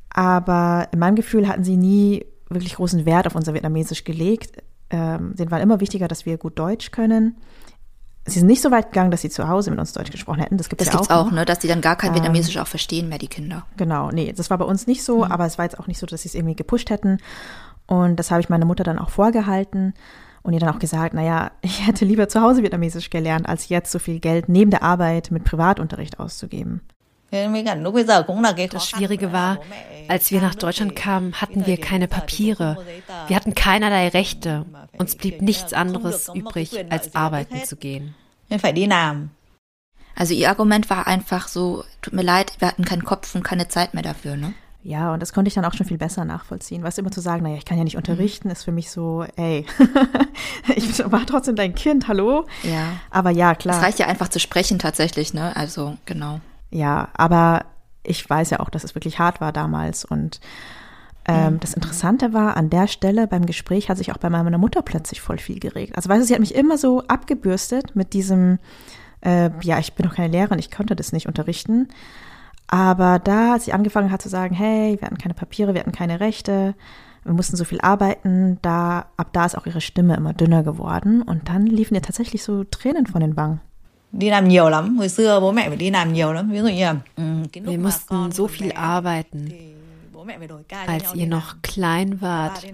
[0.09, 4.61] Aber in meinem Gefühl hatten sie nie wirklich großen Wert auf unser Vietnamesisch gelegt.
[4.89, 7.37] Ähm, denen war immer wichtiger, dass wir gut Deutsch können.
[8.25, 10.57] Sie sind nicht so weit gegangen, dass sie zu Hause mit uns Deutsch gesprochen hätten.
[10.57, 11.27] Das gibt es Das ja gibt's auch.
[11.27, 13.65] auch, ne, dass die dann gar kein Vietnamesisch auch verstehen mehr, die Kinder.
[13.77, 16.05] Genau, nee, das war bei uns nicht so, aber es war jetzt auch nicht so,
[16.05, 17.19] dass sie es irgendwie gepusht hätten.
[17.85, 19.93] Und das habe ich meiner Mutter dann auch vorgehalten
[20.47, 23.91] und ihr dann auch gesagt, naja, ich hätte lieber zu Hause Vietnamesisch gelernt, als jetzt
[23.91, 26.81] so viel Geld neben der Arbeit mit Privatunterricht auszugeben.
[27.29, 29.59] Das Schwierige war,
[30.07, 32.77] als wir nach Deutschland kamen, hatten wir keine Papiere.
[33.27, 34.65] Wir hatten keinerlei Rechte.
[34.97, 38.15] Uns blieb nichts anderes übrig, als arbeiten zu gehen.
[40.15, 43.67] Also ihr Argument war einfach so, tut mir leid, wir hatten keinen Kopf und keine
[43.67, 44.53] Zeit mehr dafür, ne?
[44.87, 46.81] Ja, und das konnte ich dann auch schon viel besser nachvollziehen.
[46.81, 49.25] Weißt du, immer zu sagen, naja, ich kann ja nicht unterrichten, ist für mich so,
[49.35, 49.65] ey,
[50.77, 52.45] ich war trotzdem dein Kind, hallo?
[52.63, 52.93] Ja.
[53.09, 53.75] Aber ja, klar.
[53.75, 55.53] Es reicht ja einfach zu sprechen tatsächlich, ne?
[55.57, 56.39] Also, genau.
[56.71, 57.65] Ja, aber
[58.03, 60.05] ich weiß ja auch, dass es wirklich hart war damals.
[60.05, 60.39] Und
[61.27, 61.59] ähm, mhm.
[61.59, 65.19] das Interessante war, an der Stelle beim Gespräch hat sich auch bei meiner Mutter plötzlich
[65.19, 65.97] voll viel geregt.
[65.97, 68.57] Also weißt du, sie hat mich immer so abgebürstet mit diesem,
[69.19, 71.89] äh, ja, ich bin doch keine Lehrerin, ich konnte das nicht unterrichten.
[72.67, 75.93] Aber da, als sie angefangen hat zu sagen, hey, wir hatten keine Papiere, wir hatten
[75.93, 76.75] keine Rechte,
[77.23, 81.21] wir mussten so viel arbeiten, da, ab da ist auch ihre Stimme immer dünner geworden.
[81.21, 83.61] Und dann liefen ihr tatsächlich so Tränen von den Wangen.
[84.11, 84.31] Wir
[87.77, 89.53] mussten so viel arbeiten.
[90.87, 92.65] Als ihr noch klein wart,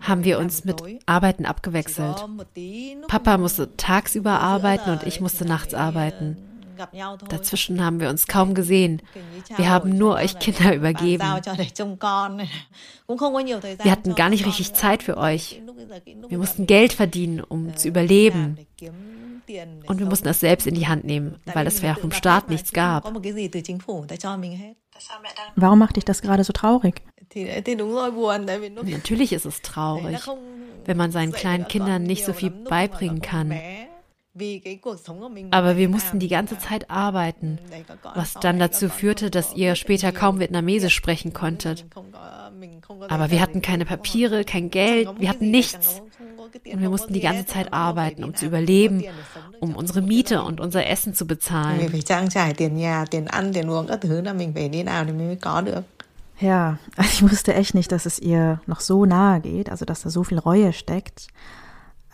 [0.00, 2.24] haben wir uns mit Arbeiten abgewechselt.
[3.08, 6.36] Papa musste tagsüber arbeiten und ich musste nachts arbeiten.
[7.28, 9.02] Dazwischen haben wir uns kaum gesehen.
[9.56, 11.22] Wir haben nur euch Kinder übergeben.
[13.08, 15.62] Wir hatten gar nicht richtig Zeit für euch.
[16.28, 18.58] Wir mussten Geld verdienen, um zu überleben.
[19.86, 22.72] Und wir mussten es selbst in die Hand nehmen, weil es ja vom Staat nichts
[22.72, 23.04] gab.
[25.54, 27.02] Warum macht dich das gerade so traurig?
[28.82, 30.18] Natürlich ist es traurig,
[30.84, 33.52] wenn man seinen kleinen Kindern nicht so viel beibringen kann.
[35.50, 37.58] Aber wir mussten die ganze Zeit arbeiten,
[38.14, 41.86] was dann dazu führte, dass ihr später kaum Vietnamesisch sprechen konntet.
[43.08, 46.02] Aber wir hatten keine Papiere, kein Geld, wir hatten nichts.
[46.72, 49.04] Und wir mussten die ganze Zeit arbeiten, um zu überleben,
[49.60, 51.80] um unsere Miete und unser Essen zu bezahlen.
[56.40, 60.02] Ja, also ich wusste echt nicht, dass es ihr noch so nahe geht, also dass
[60.02, 61.28] da so viel Reue steckt.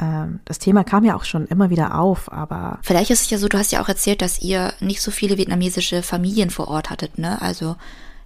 [0.03, 2.79] Ähm, das Thema kam ja auch schon immer wieder auf, aber.
[2.83, 5.39] Vielleicht ist es ja so, du hast ja auch erzählt, dass ihr nicht so viele
[5.39, 7.41] vietnamesische Familien vor Ort hattet, ne?
[7.41, 7.77] Also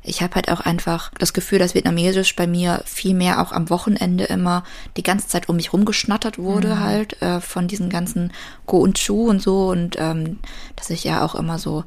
[0.03, 3.69] ich habe halt auch einfach das Gefühl, dass Vietnamesisch bei mir viel mehr auch am
[3.71, 4.63] Wochenende immer
[4.97, 6.81] die ganze Zeit um mich rumgeschnattert wurde mhm.
[6.81, 8.33] halt äh, von diesen ganzen
[8.67, 10.39] Go und Chu und so und ähm,
[10.77, 11.85] dass ich ja auch immer so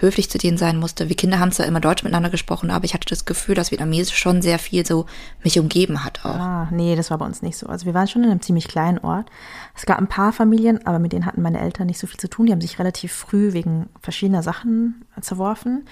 [0.00, 1.08] höflich zu denen sein musste.
[1.08, 4.16] Wir Kinder haben zwar immer Deutsch miteinander gesprochen, aber ich hatte das Gefühl, dass Vietnamesisch
[4.16, 5.06] schon sehr viel so
[5.42, 6.38] mich umgeben hat auch.
[6.38, 7.66] Ah, nee, das war bei uns nicht so.
[7.66, 9.30] Also wir waren schon in einem ziemlich kleinen Ort.
[9.74, 12.28] Es gab ein paar Familien, aber mit denen hatten meine Eltern nicht so viel zu
[12.28, 12.46] tun.
[12.46, 15.86] Die haben sich relativ früh wegen verschiedener Sachen zerworfen.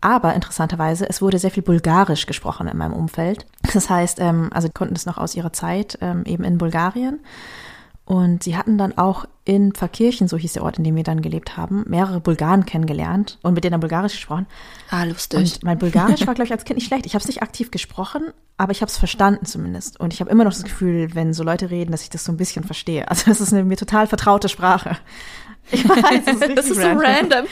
[0.00, 3.46] Aber interessanterweise, es wurde sehr viel Bulgarisch gesprochen in meinem Umfeld.
[3.72, 7.18] Das heißt, ähm, also konnten es noch aus ihrer Zeit ähm, eben in Bulgarien.
[8.08, 11.20] Und sie hatten dann auch in Pfarrkirchen, so hieß der Ort, in dem wir dann
[11.20, 14.46] gelebt haben, mehrere Bulgaren kennengelernt und mit denen dann Bulgarisch gesprochen.
[14.88, 15.38] Ah, lustig.
[15.38, 17.04] Und mein Bulgarisch war, glaube ich, als Kind nicht schlecht.
[17.04, 20.00] Ich habe es nicht aktiv gesprochen, aber ich habe es verstanden zumindest.
[20.00, 22.32] Und ich habe immer noch das Gefühl, wenn so Leute reden, dass ich das so
[22.32, 23.06] ein bisschen verstehe.
[23.10, 24.96] Also das ist eine mir total vertraute Sprache.
[25.70, 27.44] Ich weiß, das ist, das ist so random.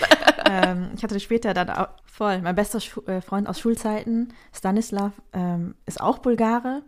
[0.51, 2.41] ähm, ich hatte später dann auch voll.
[2.41, 2.79] Mein bester
[3.09, 6.81] äh, Freund aus Schulzeiten, Stanislav, ähm, ist auch Bulgare.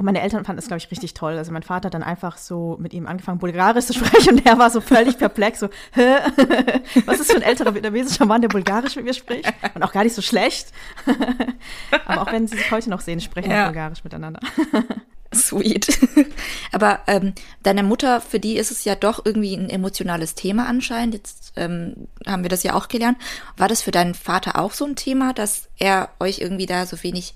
[0.00, 1.36] Und meine Eltern fanden das, glaube ich, richtig toll.
[1.36, 4.58] Also mein Vater hat dann einfach so mit ihm angefangen, Bulgarisch zu sprechen und er
[4.58, 6.16] war so völlig perplex, so, hä?
[7.04, 9.52] Was ist für ein älterer vietnamesischer Mann, der Bulgarisch mit mir spricht?
[9.74, 10.72] Und auch gar nicht so schlecht.
[12.06, 13.66] Aber auch wenn sie sich heute noch sehen, sprechen ja.
[13.66, 14.40] Bulgarisch miteinander.
[15.34, 15.98] Sweet.
[16.72, 21.12] Aber ähm, deine Mutter, für die ist es ja doch irgendwie ein emotionales Thema anscheinend.
[21.12, 23.18] Jetzt ähm, haben wir das ja auch gelernt.
[23.58, 27.02] War das für deinen Vater auch so ein Thema, dass er euch irgendwie da so
[27.02, 27.34] wenig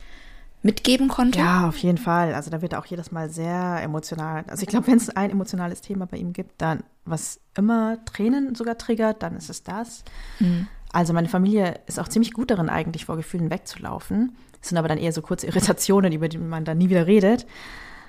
[0.65, 1.39] mitgeben konnte?
[1.39, 2.35] Ja, auf jeden Fall.
[2.35, 4.45] Also da wird er auch jedes Mal sehr emotional.
[4.49, 8.55] Also ich glaube, wenn es ein emotionales Thema bei ihm gibt, dann was immer Tränen
[8.55, 10.05] sogar triggert, dann ist es das.
[10.41, 10.67] Mhm.
[10.91, 14.37] Also meine Familie ist auch ziemlich gut darin, eigentlich vor Gefühlen wegzulaufen.
[14.63, 17.47] Es sind aber dann eher so kurze Irritationen, über die man dann nie wieder redet.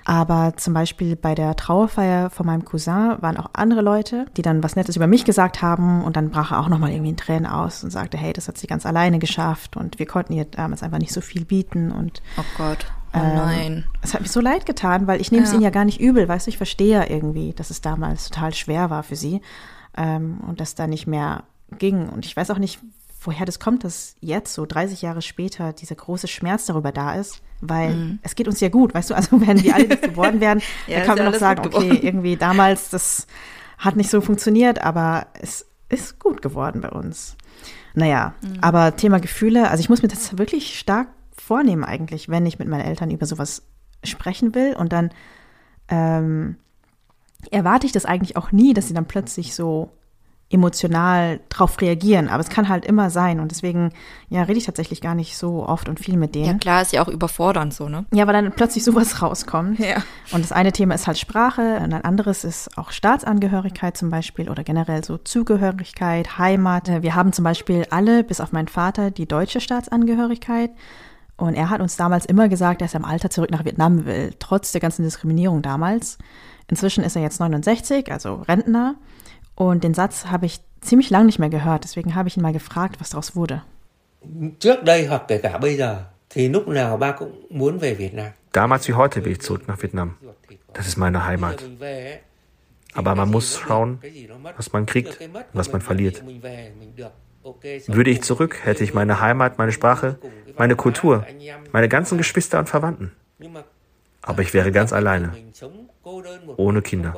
[0.08, 4.62] Aber zum Beispiel bei der Trauerfeier von meinem Cousin waren auch andere Leute, die dann
[4.62, 7.44] was Nettes über mich gesagt haben und dann brach er auch nochmal irgendwie in Tränen
[7.44, 10.84] aus und sagte, hey, das hat sie ganz alleine geschafft und wir konnten ihr damals
[10.84, 12.86] einfach nicht so viel bieten und Oh Gott.
[13.14, 13.84] Oh ähm, nein.
[14.00, 15.54] Es hat mir so leid getan, weil ich nehme es ja.
[15.54, 18.54] ihnen ja gar nicht übel, weißt du, ich verstehe ja irgendwie, dass es damals total
[18.54, 19.40] schwer war für sie
[19.96, 21.42] ähm, und dass da nicht mehr
[21.78, 22.08] ging.
[22.08, 22.78] Und ich weiß auch nicht,
[23.26, 27.42] woher das kommt, dass jetzt, so 30 Jahre später, dieser große Schmerz darüber da ist,
[27.60, 28.18] weil mhm.
[28.22, 30.98] es geht uns ja gut, weißt du, also wenn wir alle nicht geworden wären, ja,
[30.98, 33.26] dann kann man noch sagen, okay, irgendwie damals, das
[33.78, 37.36] hat nicht so funktioniert, aber es ist gut geworden bei uns.
[37.94, 38.58] Naja, mhm.
[38.60, 42.68] aber Thema Gefühle, also ich muss mir das wirklich stark vornehmen eigentlich, wenn ich mit
[42.68, 43.62] meinen Eltern über sowas
[44.04, 45.10] sprechen will und dann
[45.88, 46.56] ähm,
[47.50, 49.90] erwarte ich das eigentlich auch nie, dass sie dann plötzlich so
[50.48, 52.28] emotional drauf reagieren.
[52.28, 53.40] Aber es kann halt immer sein.
[53.40, 53.90] Und deswegen,
[54.28, 56.46] ja, rede ich tatsächlich gar nicht so oft und viel mit denen.
[56.46, 58.04] Ja, klar, ist ja auch überfordernd so, ne?
[58.12, 59.80] Ja, weil dann plötzlich sowas rauskommt.
[59.80, 59.96] Ja.
[60.32, 64.48] Und das eine Thema ist halt Sprache und ein anderes ist auch Staatsangehörigkeit zum Beispiel
[64.48, 67.02] oder generell so Zugehörigkeit, Heimat.
[67.02, 70.70] Wir haben zum Beispiel alle, bis auf meinen Vater, die deutsche Staatsangehörigkeit.
[71.36, 74.32] Und er hat uns damals immer gesagt, dass er im Alter zurück nach Vietnam will,
[74.38, 76.18] trotz der ganzen Diskriminierung damals.
[76.68, 78.94] Inzwischen ist er jetzt 69, also Rentner.
[79.56, 81.84] Und den Satz habe ich ziemlich lange nicht mehr gehört.
[81.84, 83.62] Deswegen habe ich ihn mal gefragt, was daraus wurde.
[88.52, 90.16] Damals wie heute will ich zurück nach Vietnam.
[90.72, 91.64] Das ist meine Heimat.
[92.94, 93.98] Aber man muss schauen,
[94.56, 96.22] was man kriegt und was man verliert.
[97.86, 100.18] Würde ich zurück, hätte ich meine Heimat, meine Sprache,
[100.56, 101.24] meine Kultur,
[101.72, 103.12] meine ganzen Geschwister und Verwandten.
[104.22, 105.32] Aber ich wäre ganz alleine,
[106.56, 107.14] ohne Kinder.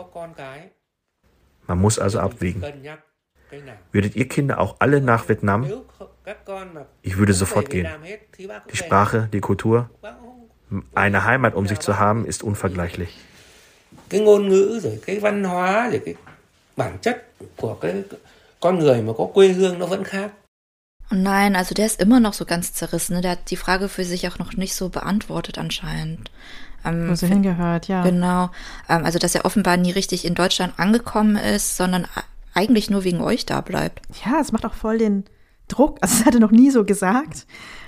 [1.68, 2.64] Man muss also abwägen.
[3.92, 5.70] Würdet ihr Kinder auch alle nach Vietnam?
[7.02, 7.86] Ich würde sofort gehen.
[8.72, 9.90] Die Sprache, die Kultur,
[10.94, 13.14] eine Heimat um sich zu haben, ist unvergleichlich.
[14.08, 16.14] Cái ngôn ngữ rồi cái văn hóa rồi cái
[16.76, 18.02] bản chất của cái
[18.60, 20.30] con người mà có quê hương nó vẫn khác.
[21.10, 23.16] Nein, also der ist immer noch so ganz zerrissen.
[23.16, 23.22] Ne?
[23.22, 26.30] Der hat die Frage für sich auch noch nicht so beantwortet anscheinend.
[26.84, 28.02] Ähm, Wo sie hingehört, ja.
[28.02, 28.50] Genau.
[28.88, 32.06] Ähm, also, dass er offenbar nie richtig in Deutschland angekommen ist, sondern
[32.54, 34.02] eigentlich nur wegen euch da bleibt.
[34.24, 35.24] Ja, es macht auch voll den
[35.68, 35.98] Druck.
[36.00, 37.46] Also, das hat er noch nie so gesagt.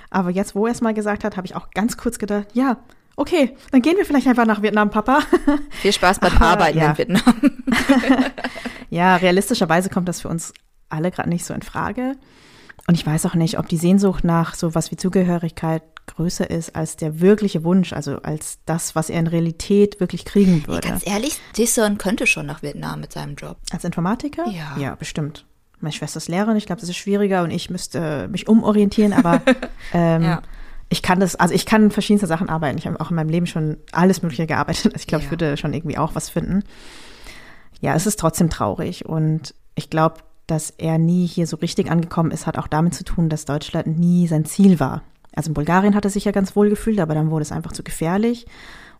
[0.09, 2.77] Aber jetzt, wo er es mal gesagt hat, habe ich auch ganz kurz gedacht, ja,
[3.15, 5.19] okay, dann gehen wir vielleicht einfach nach Vietnam, Papa.
[5.69, 6.91] Viel Spaß beim Arbeiten ja.
[6.91, 7.41] in Vietnam.
[8.89, 10.53] ja, realistischerweise kommt das für uns
[10.89, 12.17] alle gerade nicht so in Frage.
[12.87, 16.95] Und ich weiß auch nicht, ob die Sehnsucht nach sowas wie Zugehörigkeit größer ist als
[16.95, 20.87] der wirkliche Wunsch, also als das, was er in Realität wirklich kriegen würde.
[20.87, 23.57] Ja, ganz ehrlich, Tisson könnte schon nach Vietnam mit seinem Job.
[23.71, 24.47] Als Informatiker?
[24.47, 24.75] Ja.
[24.77, 25.45] Ja, bestimmt.
[25.79, 29.41] Meine Schwester ist Lehrerin, ich glaube, das ist schwieriger und ich müsste mich umorientieren, aber
[29.93, 30.41] ähm, ja.
[30.89, 32.77] ich kann das, also ich kann verschiedenste Sachen arbeiten.
[32.77, 34.93] Ich habe auch in meinem Leben schon alles Mögliche gearbeitet.
[34.93, 35.27] Also ich glaube, ja.
[35.27, 36.63] ich würde schon irgendwie auch was finden.
[37.79, 40.15] Ja, es ist trotzdem traurig und ich glaube,
[40.51, 43.87] dass er nie hier so richtig angekommen ist, hat auch damit zu tun, dass Deutschland
[43.97, 45.01] nie sein Ziel war.
[45.33, 47.71] Also in Bulgarien hat er sich ja ganz wohl gefühlt, aber dann wurde es einfach
[47.71, 48.45] zu gefährlich.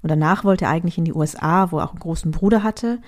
[0.02, 3.00] Und danach wollte er eigentlich in die USA, wo er auch einen großen Bruder hatte.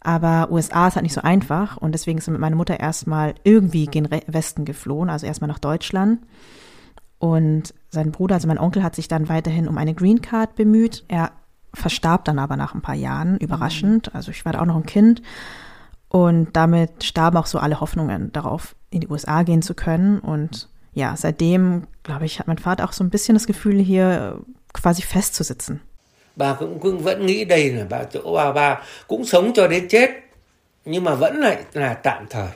[0.00, 3.34] Aber USA ist halt nicht so einfach und deswegen ist er mit meiner Mutter erstmal
[3.44, 6.20] irgendwie gen Westen geflohen, also erstmal nach Deutschland.
[7.18, 11.04] Und sein Bruder, also mein Onkel, hat sich dann weiterhin um eine Green Card bemüht.
[11.08, 11.32] Er
[11.72, 14.14] verstarb dann aber nach ein paar Jahren, überraschend.
[14.14, 15.22] Also ich war da auch noch ein Kind.
[16.08, 20.18] Und damit starben auch so alle Hoffnungen darauf, in die USA gehen zu können.
[20.20, 24.40] Und ja, seitdem, glaube ich, hat mein Vater auch so ein bisschen das Gefühl, hier
[24.72, 25.80] quasi festzusitzen.
[26.36, 29.88] Bà cũng, cũng vẫn nghĩ đây là bà chỗ bà, bà cũng sống cho đến
[29.88, 30.10] chết,
[30.84, 32.48] nhưng mà vẫn lại là tạm thời.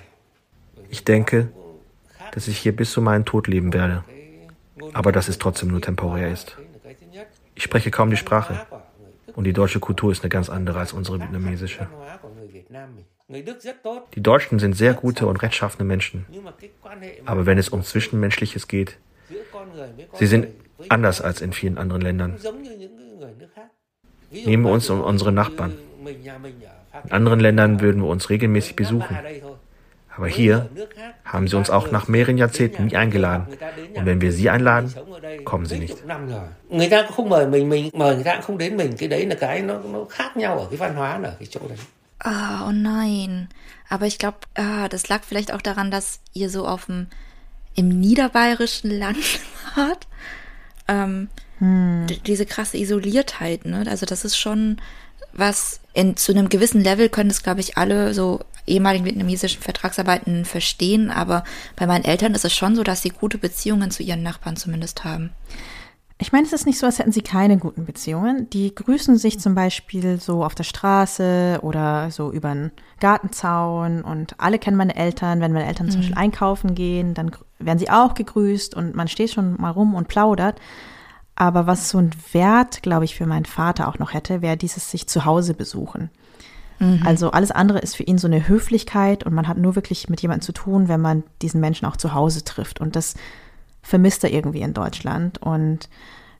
[0.90, 1.46] Ich denke,
[2.34, 4.02] dass ich hier bis zu meinem Tod leben werde,
[4.92, 6.56] aber dass es trotzdem nur temporär ist.
[7.54, 8.66] Ich spreche kaum die Sprache
[9.34, 11.86] und die deutsche Kultur ist eine ganz andere als unsere vietnamesische.
[14.14, 16.26] Die Deutschen sind sehr gute und rechtschaffene Menschen.
[17.26, 18.98] Aber wenn es um Zwischenmenschliches geht,
[20.14, 20.48] sie sind
[20.88, 22.36] anders als in vielen anderen Ländern.
[24.32, 25.76] Nehmen wir uns um unsere Nachbarn.
[27.04, 29.16] In anderen Ländern würden wir uns regelmäßig besuchen.
[30.16, 30.68] Aber hier
[31.24, 33.46] haben sie uns auch nach mehreren Jahrzehnten nie eingeladen.
[33.94, 34.92] Und wenn wir sie einladen,
[35.44, 35.96] kommen sie nicht.
[42.20, 43.48] Ah, oh nein.
[43.88, 47.08] Aber ich glaube, ah, das lag vielleicht auch daran, dass ihr so auf dem
[47.74, 49.40] im niederbayerischen Land
[49.74, 50.06] wart.
[50.86, 52.06] Ähm, hm.
[52.26, 53.84] Diese krasse Isoliertheit, ne?
[53.88, 54.80] Also das ist schon
[55.32, 60.44] was in, zu einem gewissen Level können es, glaube ich, alle so ehemaligen vietnamesischen Vertragsarbeiten
[60.44, 61.44] verstehen, aber
[61.76, 65.04] bei meinen Eltern ist es schon so, dass sie gute Beziehungen zu ihren Nachbarn zumindest
[65.04, 65.30] haben.
[66.22, 68.50] Ich meine, es ist nicht so, als hätten sie keine guten Beziehungen.
[68.50, 74.34] Die grüßen sich zum Beispiel so auf der Straße oder so über einen Gartenzaun und
[74.38, 75.40] alle kennen meine Eltern.
[75.40, 75.90] Wenn meine Eltern mhm.
[75.90, 79.94] zum Beispiel einkaufen gehen, dann werden sie auch gegrüßt und man steht schon mal rum
[79.94, 80.60] und plaudert.
[81.36, 84.90] Aber was so ein Wert, glaube ich, für meinen Vater auch noch hätte, wäre dieses
[84.90, 86.10] sich zu Hause besuchen.
[86.80, 87.00] Mhm.
[87.02, 90.20] Also alles andere ist für ihn so eine Höflichkeit und man hat nur wirklich mit
[90.20, 92.78] jemandem zu tun, wenn man diesen Menschen auch zu Hause trifft.
[92.78, 93.14] Und das
[93.90, 95.88] vermisst er irgendwie in Deutschland und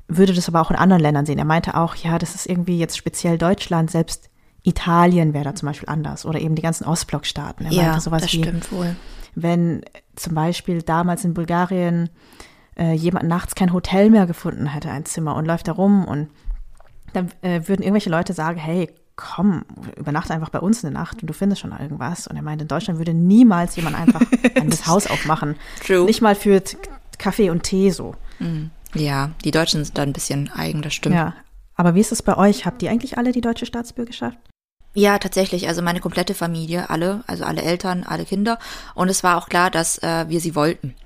[0.08, 1.38] würde das aber auch in anderen Ländern sehen.
[1.38, 4.30] Er meinte auch, ja, das ist irgendwie jetzt speziell Deutschland, selbst
[4.62, 7.66] Italien wäre da zum Beispiel anders oder eben die ganzen Ostblockstaaten.
[7.66, 8.96] Er ja, meinte sowas das wie, stimmt wohl.
[9.34, 9.82] Wenn
[10.16, 12.08] zum Beispiel damals in Bulgarien
[12.76, 16.28] äh, jemand nachts kein Hotel mehr gefunden hätte, ein Zimmer und läuft da rum und
[17.12, 19.64] dann äh, würden irgendwelche Leute sagen, hey, komm,
[19.96, 22.26] übernachte einfach bei uns eine Nacht und du findest schon irgendwas.
[22.26, 24.22] Und er meinte, in Deutschland würde niemals jemand einfach
[24.66, 25.56] das Haus aufmachen.
[25.84, 26.04] True.
[26.04, 26.62] Nicht mal für
[27.20, 28.16] Kaffee und Tee so.
[28.40, 28.70] Mhm.
[28.94, 31.14] Ja, die Deutschen sind da ein bisschen eigen, das stimmt.
[31.14, 31.34] Ja,
[31.76, 32.66] aber wie ist es bei euch?
[32.66, 34.36] Habt ihr eigentlich alle die deutsche Staatsbürgerschaft?
[34.92, 35.68] Ja, tatsächlich.
[35.68, 38.58] Also meine komplette Familie, alle, also alle Eltern, alle Kinder.
[38.96, 40.96] Und es war auch klar, dass äh, wir sie wollten.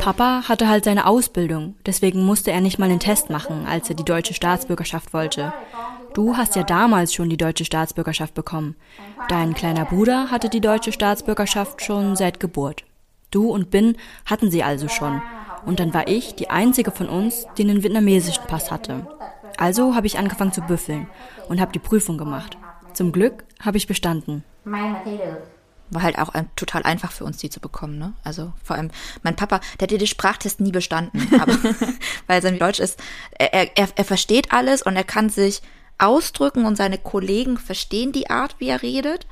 [0.00, 3.96] Papa hatte halt seine Ausbildung, deswegen musste er nicht mal den Test machen, als er
[3.96, 5.54] die deutsche Staatsbürgerschaft wollte.
[6.12, 8.76] Du hast ja damals schon die deutsche Staatsbürgerschaft bekommen.
[9.28, 12.84] Dein kleiner Bruder hatte die deutsche Staatsbürgerschaft schon seit Geburt.
[13.32, 15.20] Du und Bin hatten sie also schon.
[15.66, 19.06] Und dann war ich die einzige von uns, die einen vietnamesischen Pass hatte.
[19.58, 21.08] Also habe ich angefangen zu büffeln
[21.48, 22.56] und habe die Prüfung gemacht.
[22.92, 24.44] Zum Glück habe ich bestanden.
[25.90, 27.98] War halt auch total einfach für uns, die zu bekommen.
[27.98, 28.14] Ne?
[28.24, 28.90] Also vor allem
[29.22, 31.56] mein Papa, der hat den Sprachtest nie bestanden, aber,
[32.26, 32.98] weil sein Deutsch ist,
[33.38, 35.62] er, er, er versteht alles und er kann sich
[35.98, 39.26] ausdrücken und seine Kollegen verstehen die Art, wie er redet.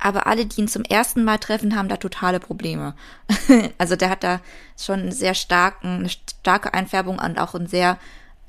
[0.00, 2.94] Aber alle, die ihn zum ersten Mal treffen, haben da totale Probleme.
[3.78, 4.40] also der hat da
[4.78, 7.98] schon einen sehr starken, eine starke Einfärbung und auch einen sehr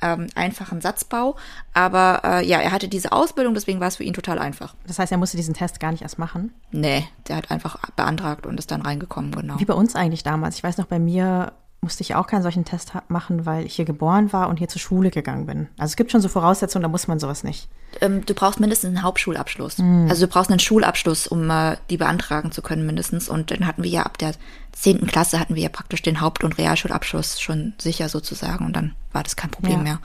[0.02, 1.36] ähm, einfachen Satzbau.
[1.74, 4.76] Aber äh, ja, er hatte diese Ausbildung, deswegen war es für ihn total einfach.
[4.88, 6.54] Das heißt, er musste diesen Test gar nicht erst machen?
[6.72, 9.60] Nee, der hat einfach beantragt und ist dann reingekommen, genau.
[9.60, 10.56] Wie bei uns eigentlich damals.
[10.56, 13.86] Ich weiß noch, bei mir musste ich auch keinen solchen Test machen, weil ich hier
[13.86, 15.68] geboren war und hier zur Schule gegangen bin.
[15.80, 17.68] Also es gibt schon so Voraussetzungen, da muss man sowas nicht.
[18.02, 19.80] Ähm, du brauchst mindestens einen Hauptschulabschluss.
[19.80, 20.08] Mhm.
[20.08, 23.30] Also du brauchst einen Schulabschluss, um äh, die beantragen zu können mindestens.
[23.30, 24.34] Und dann hatten wir ja ab der
[24.72, 28.64] zehnten Klasse hatten wir ja praktisch den Haupt- und Realschulabschluss schon sicher sozusagen.
[28.66, 29.84] Und dann war das kein Problem ja.
[29.84, 30.00] mehr.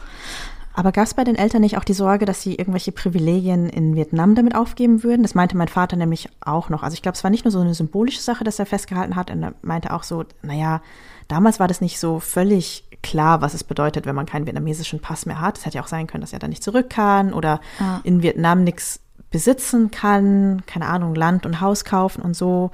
[0.72, 3.94] Aber gab es bei den Eltern nicht auch die Sorge, dass sie irgendwelche Privilegien in
[3.96, 5.22] Vietnam damit aufgeben würden?
[5.22, 6.82] Das meinte mein Vater nämlich auch noch.
[6.82, 9.30] Also ich glaube, es war nicht nur so eine symbolische Sache, dass er festgehalten hat.
[9.30, 10.82] er meinte auch so, naja,
[11.28, 15.26] damals war das nicht so völlig klar, was es bedeutet, wenn man keinen vietnamesischen Pass
[15.26, 15.58] mehr hat.
[15.58, 18.00] Es hätte ja auch sein können, dass er da nicht zurück kann oder ah.
[18.02, 19.00] in Vietnam nichts
[19.30, 22.70] besitzen kann, keine Ahnung, Land und Haus kaufen und so.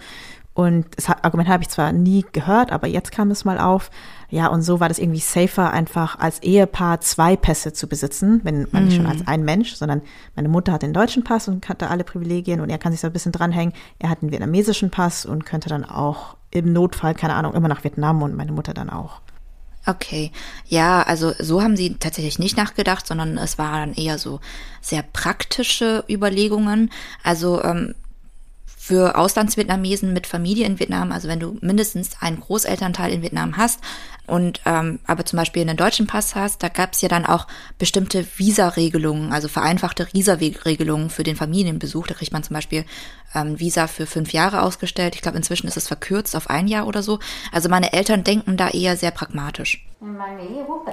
[0.54, 3.90] Und das Argument habe ich zwar nie gehört, aber jetzt kam es mal auf.
[4.28, 8.66] Ja, und so war das irgendwie safer, einfach als Ehepaar zwei Pässe zu besitzen, wenn
[8.70, 9.28] man nicht schon als mhm.
[9.28, 10.02] ein Mensch, sondern
[10.36, 13.06] meine Mutter hat den deutschen Pass und hatte alle Privilegien und er kann sich so
[13.06, 13.74] ein bisschen dranhängen.
[13.98, 17.82] Er hat einen vietnamesischen Pass und könnte dann auch im Notfall, keine Ahnung, immer nach
[17.82, 19.20] Vietnam und meine Mutter dann auch.
[19.84, 20.30] Okay,
[20.68, 24.38] ja, also so haben sie tatsächlich nicht nachgedacht, sondern es waren eher so
[24.80, 26.92] sehr praktische Überlegungen.
[27.24, 27.94] Also ähm,
[28.84, 33.78] für Auslandsvietnamesen mit Familie in Vietnam, also wenn du mindestens einen Großelternteil in Vietnam hast
[34.26, 37.46] und ähm, aber zum Beispiel einen deutschen Pass hast, da gab es ja dann auch
[37.78, 42.08] bestimmte Visa-Regelungen, also vereinfachte Visa-Regelungen für den Familienbesuch.
[42.08, 42.84] Da kriegt man zum Beispiel
[43.36, 45.14] ähm, Visa für fünf Jahre ausgestellt.
[45.14, 47.20] Ich glaube, inzwischen ist es verkürzt auf ein Jahr oder so.
[47.52, 49.86] Also meine Eltern denken da eher sehr pragmatisch.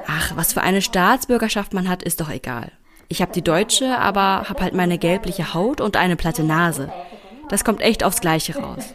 [0.06, 2.72] Ach, was für eine Staatsbürgerschaft man hat, ist doch egal.
[3.08, 6.94] Ich habe die deutsche, aber habe halt meine gelbliche Haut und eine platte Nase.
[7.50, 8.94] Das kommt echt aufs Gleiche raus.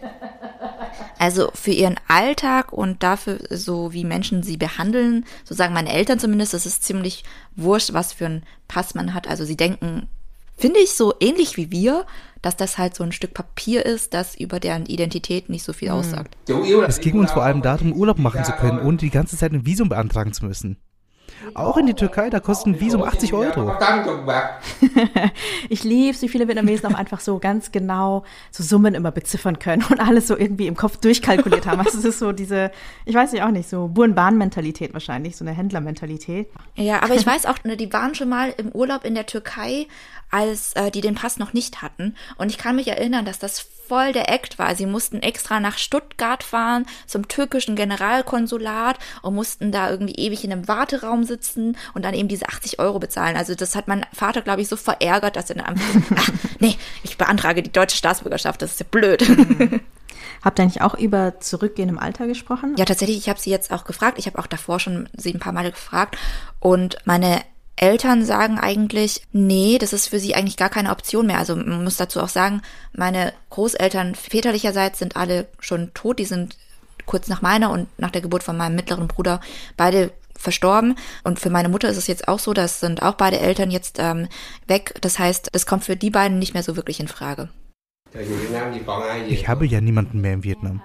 [1.18, 6.18] Also für ihren Alltag und dafür, so wie Menschen sie behandeln, so sagen meine Eltern
[6.18, 7.24] zumindest, es ist ziemlich
[7.56, 9.28] wurscht, was für ein Pass man hat.
[9.28, 10.08] Also sie denken,
[10.56, 12.04] finde ich, so ähnlich wie wir,
[12.42, 15.88] dass das halt so ein Stück Papier ist, das über deren Identität nicht so viel
[15.88, 15.96] hm.
[15.96, 16.36] aussagt.
[16.86, 19.66] Es ging uns vor allem darum, Urlaub machen zu können, ohne die ganze Zeit ein
[19.66, 20.76] Visum beantragen zu müssen.
[21.54, 23.74] Auch in die Türkei, da kostet ein Visum 80 Euro.
[25.68, 29.84] ich liebe wie viele Vietnamesen auch einfach so ganz genau so Summen immer beziffern können
[29.90, 31.80] und alles so irgendwie im Kopf durchkalkuliert haben.
[31.80, 32.70] Also es ist so diese,
[33.04, 36.48] ich weiß nicht auch nicht, so Buren-Bahn-Mentalität wahrscheinlich, so eine Händler-Mentalität.
[36.76, 39.86] Ja, aber ich weiß auch, ne, die waren schon mal im Urlaub in der Türkei,
[40.34, 42.16] als äh, die den Pass noch nicht hatten.
[42.36, 44.74] Und ich kann mich erinnern, dass das voll der Act war.
[44.74, 50.50] Sie mussten extra nach Stuttgart fahren, zum türkischen Generalkonsulat und mussten da irgendwie ewig in
[50.50, 53.36] einem Warteraum sitzen und dann eben diese 80 Euro bezahlen.
[53.36, 56.28] Also das hat mein Vater, glaube ich, so verärgert, dass er dann einfach, ach,
[56.58, 59.28] nee, ich beantrage die deutsche Staatsbürgerschaft, das ist ja blöd.
[59.28, 59.80] Mhm.
[60.42, 62.74] Habt ihr eigentlich auch über Zurückgehen im Alter gesprochen?
[62.76, 64.18] Ja, tatsächlich, ich habe sie jetzt auch gefragt.
[64.18, 66.18] Ich habe auch davor schon sie ein paar Mal gefragt.
[66.60, 67.40] Und meine
[67.76, 71.38] Eltern sagen eigentlich, nee, das ist für sie eigentlich gar keine Option mehr.
[71.38, 72.62] Also man muss dazu auch sagen,
[72.92, 76.18] meine Großeltern väterlicherseits sind alle schon tot.
[76.18, 76.56] Die sind
[77.06, 79.40] kurz nach meiner und nach der Geburt von meinem mittleren Bruder
[79.76, 80.96] beide verstorben.
[81.24, 83.98] Und für meine Mutter ist es jetzt auch so, das sind auch beide Eltern jetzt
[83.98, 84.28] ähm,
[84.66, 84.94] weg.
[85.00, 87.48] Das heißt, das kommt für die beiden nicht mehr so wirklich in Frage.
[89.28, 90.82] Ich habe ja niemanden mehr in Vietnam.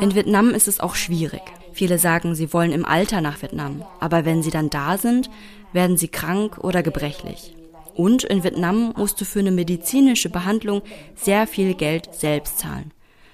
[0.00, 1.42] In Vietnam ist es auch schwierig.
[1.74, 5.28] Viele sagen, sie wollen im Alter nach Vietnam, aber wenn sie dann da sind,
[5.72, 7.52] werden sie krank oder gebrechlich.
[7.94, 10.82] Und in Vietnam musst du für eine medizinische Behandlung
[11.16, 12.92] sehr viel Geld selbst zahlen.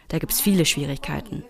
[0.08, 1.44] Da gibt es viele Schwierigkeiten.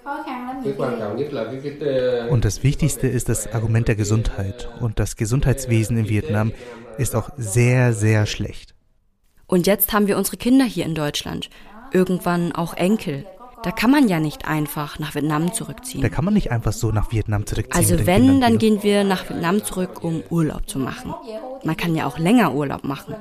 [2.29, 4.69] Und das Wichtigste ist das Argument der Gesundheit.
[4.81, 6.53] Und das Gesundheitswesen in Vietnam
[6.99, 8.75] ist auch sehr, sehr schlecht.
[9.47, 11.51] Und jetzt haben wir unsere Kinder hier in Deutschland.
[11.93, 13.27] Irgendwann auch Enkel.
[13.63, 16.03] Da kann man ja nicht einfach nach Vietnam zurückziehen.
[16.03, 17.77] Da kann man nicht einfach so nach Vietnam zurückziehen.
[17.77, 21.15] Also wenn, dann gehen wir nach Vietnam zurück, um Urlaub zu machen.
[21.65, 23.15] Man kann ja auch länger Urlaub machen.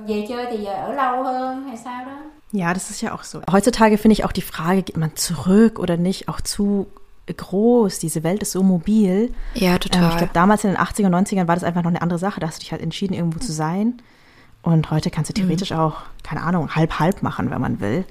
[2.52, 3.42] Ja, das ist ja auch so.
[3.52, 6.88] Heutzutage finde ich auch die Frage, geht man zurück oder nicht, auch zu
[7.28, 8.00] groß.
[8.00, 9.34] Diese Welt ist so mobil.
[9.54, 10.04] Ja, total.
[10.04, 12.20] Ähm, ich glaube, damals in den 80er und 90ern war das einfach noch eine andere
[12.20, 12.40] Sache.
[12.40, 14.02] Da hast du dich halt entschieden, irgendwo zu sein.
[14.62, 15.78] Und heute kannst du theoretisch mhm.
[15.78, 18.06] auch, keine Ahnung, halb-halb machen, wenn man will.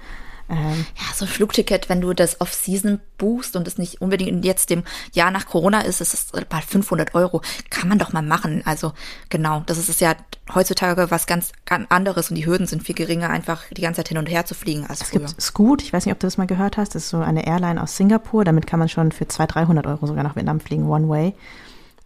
[0.51, 4.71] Ähm, ja, so ein Flugticket, wenn du das Off-Season buchst und es nicht unbedingt jetzt
[4.71, 7.43] dem Jahr nach Corona ist, ist es bald 500 Euro.
[7.71, 8.63] Kann man doch mal machen.
[8.65, 8.93] Also
[9.29, 10.15] genau, das ist ja
[10.55, 14.09] heutzutage was ganz, ganz anderes und die Hürden sind viel geringer, einfach die ganze Zeit
[14.09, 15.21] hin und her zu fliegen als es früher.
[15.21, 17.47] gibt Scoot, ich weiß nicht, ob du das mal gehört hast, das ist so eine
[17.47, 20.89] Airline aus Singapur, damit kann man schon für 200, 300 Euro sogar nach Vietnam fliegen,
[20.89, 21.35] One Way.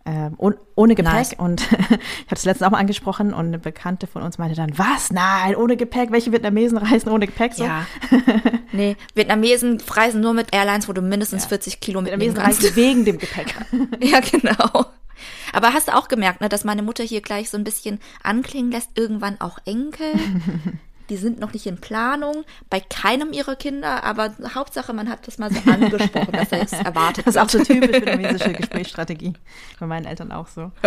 [0.04, 1.12] Ähm, ohne Gepäck.
[1.12, 1.34] Nice.
[1.34, 2.00] Und ich habe
[2.32, 5.12] es letztens auch mal angesprochen und eine Bekannte von uns meinte dann, was?
[5.12, 6.10] Nein, ohne Gepäck?
[6.10, 7.54] Welche Vietnamesen reisen ohne Gepäck?
[7.54, 7.64] So?
[7.64, 7.86] Ja.
[8.72, 11.50] nee, Vietnamesen reisen nur mit Airlines, wo du mindestens ja.
[11.50, 12.62] 40 Kilo mitnehmen kannst.
[12.62, 13.54] reisen wegen dem Gepäck.
[14.00, 14.86] ja, genau.
[15.52, 18.72] Aber hast du auch gemerkt, ne, dass meine Mutter hier gleich so ein bisschen anklingen
[18.72, 20.14] lässt, irgendwann auch Enkel?
[21.12, 25.36] Die sind noch nicht in Planung, bei keinem ihrer Kinder, aber Hauptsache, man hat das
[25.36, 29.34] mal so angesprochen, dass er jetzt erwartet Das ist auch so typisch vietnamesische Gesprächsstrategie.
[29.78, 30.72] Bei meinen Eltern auch so.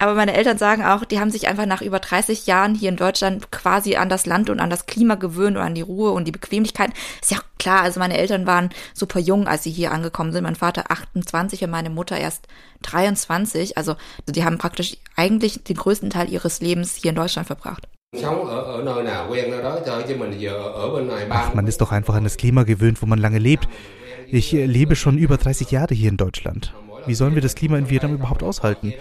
[0.00, 2.96] Aber meine Eltern sagen auch, die haben sich einfach nach über 30 Jahren hier in
[2.96, 6.24] Deutschland quasi an das Land und an das Klima gewöhnt und an die Ruhe und
[6.24, 6.90] die Bequemlichkeit.
[7.20, 10.42] Ist ja klar, also meine Eltern waren super jung, als sie hier angekommen sind.
[10.42, 12.48] Mein Vater 28 und meine Mutter erst
[12.82, 13.76] 23.
[13.76, 13.94] Also
[14.26, 17.86] die haben praktisch eigentlich den größten Teil ihres Lebens hier in Deutschland verbracht.
[21.30, 23.68] Ach, man ist doch einfach an das Klima gewöhnt, wo man lange lebt.
[24.28, 26.74] Ich äh, lebe schon über 30 Jahre hier in Deutschland.
[27.06, 28.92] Wie sollen wir das Klima in Vietnam überhaupt aushalten?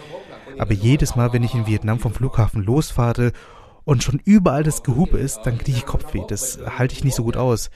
[0.58, 3.34] Aber jedes Mal, wenn ich in Vietnam vom Flughafen losfahre
[3.84, 6.24] und schon überall das Gehupe ist, dann kriege ich Kopfweh.
[6.30, 7.70] Das halte ich nicht so gut aus.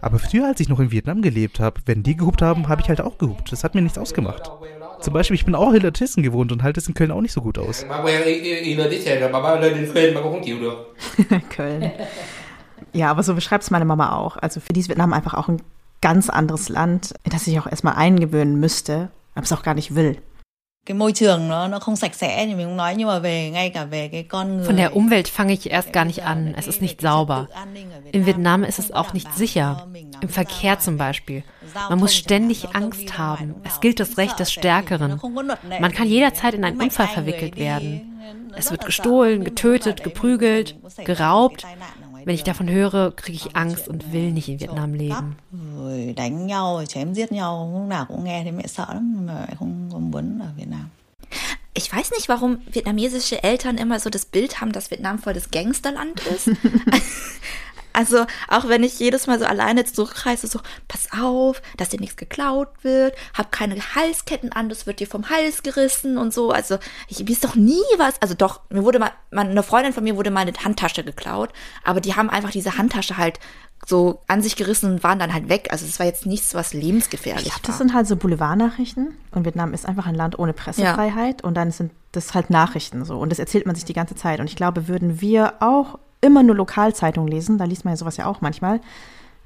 [0.00, 2.88] Aber früher, als ich noch in Vietnam gelebt habe, wenn die gehupt haben, habe ich
[2.88, 3.52] halt auch gehupt.
[3.52, 4.50] Das hat mir nichts ausgemacht.
[5.00, 7.40] Zum Beispiel, ich bin auch Hillertissen gewohnt und halte es in Köln auch nicht so
[7.40, 7.84] gut aus.
[11.50, 11.90] Köln.
[12.92, 14.36] Ja, aber so beschreibt es meine Mama auch.
[14.36, 15.62] Also für die ist Vietnam einfach auch ein
[16.00, 19.94] ganz anderes Land, in das ich auch erstmal eingewöhnen müsste, aber es auch gar nicht
[19.94, 20.18] will.
[24.64, 26.54] Von der Umwelt fange ich erst gar nicht an.
[26.56, 27.48] Es ist nicht sauber.
[28.12, 29.86] In Vietnam ist es auch nicht sicher.
[30.20, 31.42] Im Verkehr zum Beispiel.
[31.88, 33.56] Man muss ständig Angst haben.
[33.64, 35.20] Es gilt das Recht des Stärkeren.
[35.80, 38.18] Man kann jederzeit in einen Unfall verwickelt werden.
[38.56, 41.64] Es wird gestohlen, getötet, geprügelt, geraubt.
[42.28, 45.36] Wenn ich davon höre, kriege ich Angst und will nicht in Vietnam leben.
[51.72, 55.50] Ich weiß nicht, warum vietnamesische Eltern immer so das Bild haben, dass Vietnam voll das
[55.50, 56.48] Gangsterland ist.
[57.98, 62.16] Also auch wenn ich jedes Mal so alleine zurückreise, so pass auf, dass dir nichts
[62.16, 66.52] geklaut wird, hab keine Halsketten an, das wird dir vom Hals gerissen und so.
[66.52, 66.78] Also
[67.08, 68.22] ich weiß doch nie was.
[68.22, 71.50] Also doch, mir wurde mal, eine Freundin von mir wurde mal eine Handtasche geklaut,
[71.82, 73.40] aber die haben einfach diese Handtasche halt
[73.84, 75.68] so an sich gerissen und waren dann halt weg.
[75.72, 77.66] Also es war jetzt nichts, was lebensgefährlich ich glaub, war.
[77.66, 81.48] Das sind halt so Boulevardnachrichten und Vietnam ist einfach ein Land ohne Pressefreiheit ja.
[81.48, 84.38] und dann sind das halt Nachrichten so und das erzählt man sich die ganze Zeit
[84.38, 88.16] und ich glaube, würden wir auch immer nur Lokalzeitung lesen, da liest man ja sowas
[88.16, 88.80] ja auch manchmal,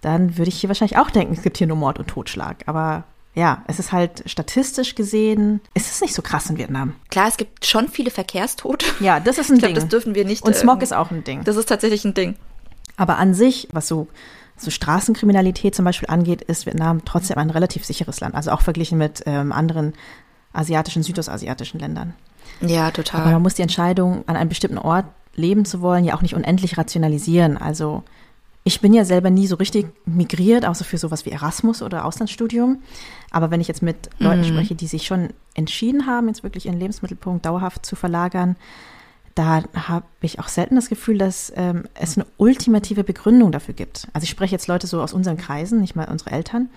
[0.01, 2.65] dann würde ich hier wahrscheinlich auch denken, es gibt hier nur Mord und Totschlag.
[2.67, 3.05] Aber
[3.35, 6.95] ja, es ist halt statistisch gesehen, es ist nicht so krass in Vietnam.
[7.09, 8.85] Klar, es gibt schon viele Verkehrstote.
[9.01, 9.75] Ja, das ist ein ich glaub, Ding.
[9.77, 10.45] Das dürfen wir nicht.
[10.45, 11.45] Und Smog ähm, ist auch ein Ding.
[11.45, 12.35] Das ist tatsächlich ein Ding.
[12.97, 14.09] Aber an sich, was so,
[14.57, 18.35] so Straßenkriminalität zum Beispiel angeht, ist Vietnam trotzdem ein relativ sicheres Land.
[18.35, 19.95] Also auch verglichen mit ähm, anderen
[20.53, 22.15] asiatischen, südostasiatischen Ländern.
[22.61, 23.23] Ja, total.
[23.23, 26.35] Aber man muss die Entscheidung an einem bestimmten Ort leben zu wollen, ja auch nicht
[26.35, 27.57] unendlich rationalisieren.
[27.57, 28.03] Also
[28.65, 32.83] ich bin ja selber nie so richtig migriert, außer für sowas wie Erasmus oder Auslandsstudium.
[33.31, 34.47] Aber wenn ich jetzt mit Leuten mhm.
[34.47, 38.57] spreche, die sich schon entschieden haben, jetzt wirklich ihren Lebensmittelpunkt dauerhaft zu verlagern,
[39.35, 44.07] da habe ich auch selten das Gefühl, dass ähm, es eine ultimative Begründung dafür gibt.
[44.13, 46.69] Also ich spreche jetzt Leute so aus unseren Kreisen, nicht mal unsere Eltern.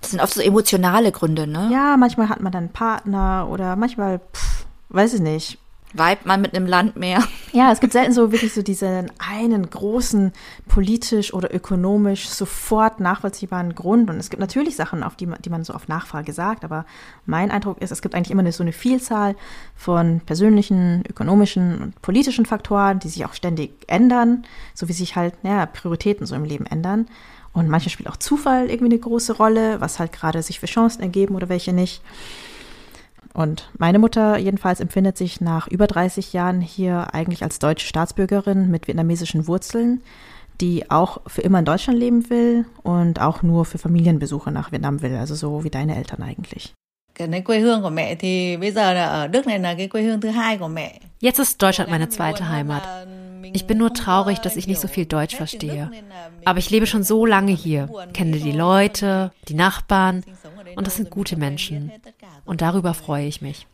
[0.00, 1.70] Das sind oft so emotionale Gründe, ne?
[1.72, 5.58] Ja, manchmal hat man dann einen Partner oder manchmal, pff, weiß ich nicht,
[5.94, 7.24] Weibt man mit einem Land mehr.
[7.52, 10.32] Ja, es gibt selten so wirklich so diesen einen großen
[10.68, 14.10] politisch oder ökonomisch sofort nachvollziehbaren Grund.
[14.10, 16.84] Und es gibt natürlich Sachen, auf die man, die man so auf Nachfrage sagt, aber
[17.24, 19.34] mein Eindruck ist, es gibt eigentlich immer so eine Vielzahl
[19.74, 25.34] von persönlichen, ökonomischen und politischen Faktoren, die sich auch ständig ändern, so wie sich halt
[25.42, 27.06] ja, Prioritäten so im Leben ändern.
[27.54, 31.02] Und manche spielt auch Zufall irgendwie eine große Rolle, was halt gerade sich für Chancen
[31.02, 32.02] ergeben oder welche nicht.
[33.38, 38.68] Und meine Mutter jedenfalls empfindet sich nach über 30 Jahren hier eigentlich als deutsche Staatsbürgerin
[38.68, 40.02] mit vietnamesischen Wurzeln,
[40.60, 45.02] die auch für immer in Deutschland leben will und auch nur für Familienbesuche nach Vietnam
[45.02, 46.74] will, also so wie deine Eltern eigentlich.
[51.20, 52.82] Jetzt ist Deutschland meine zweite Heimat.
[53.52, 55.90] Ich bin nur traurig, dass ich nicht so viel Deutsch verstehe.
[56.44, 60.24] Aber ich lebe schon so lange hier, kenne die Leute, die Nachbarn
[60.76, 61.92] und das sind gute Menschen.
[62.44, 63.66] Und darüber freue ich mich.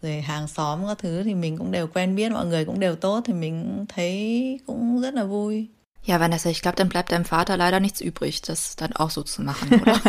[6.02, 9.22] Ja, Vanessa, ich glaube, dann bleibt deinem Vater leider nichts übrig, das dann auch so
[9.22, 10.00] zu machen, oder?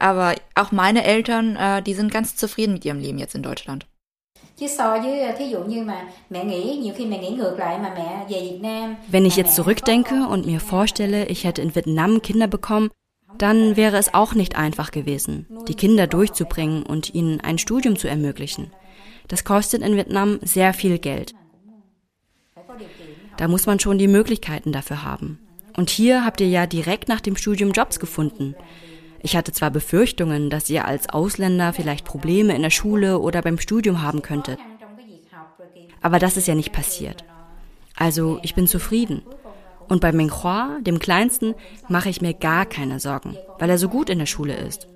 [0.00, 3.86] Aber auch meine Eltern, äh, die sind ganz zufrieden mit ihrem Leben jetzt in Deutschland.
[9.08, 12.90] Wenn ich jetzt zurückdenke und mir vorstelle, ich hätte in Vietnam Kinder bekommen,
[13.38, 18.08] dann wäre es auch nicht einfach gewesen, die Kinder durchzubringen und ihnen ein Studium zu
[18.08, 18.72] ermöglichen.
[19.28, 21.34] Das kostet in Vietnam sehr viel Geld.
[23.36, 25.38] Da muss man schon die Möglichkeiten dafür haben.
[25.76, 28.54] Und hier habt ihr ja direkt nach dem Studium Jobs gefunden.
[29.22, 33.58] Ich hatte zwar Befürchtungen, dass ihr als Ausländer vielleicht Probleme in der Schule oder beim
[33.58, 34.58] Studium haben könntet.
[36.00, 37.24] Aber das ist ja nicht passiert.
[37.96, 39.22] Also ich bin zufrieden.
[39.88, 41.54] Und bei Menghua, dem Kleinsten,
[41.88, 44.86] mache ich mir gar keine Sorgen, weil er so gut in der Schule ist.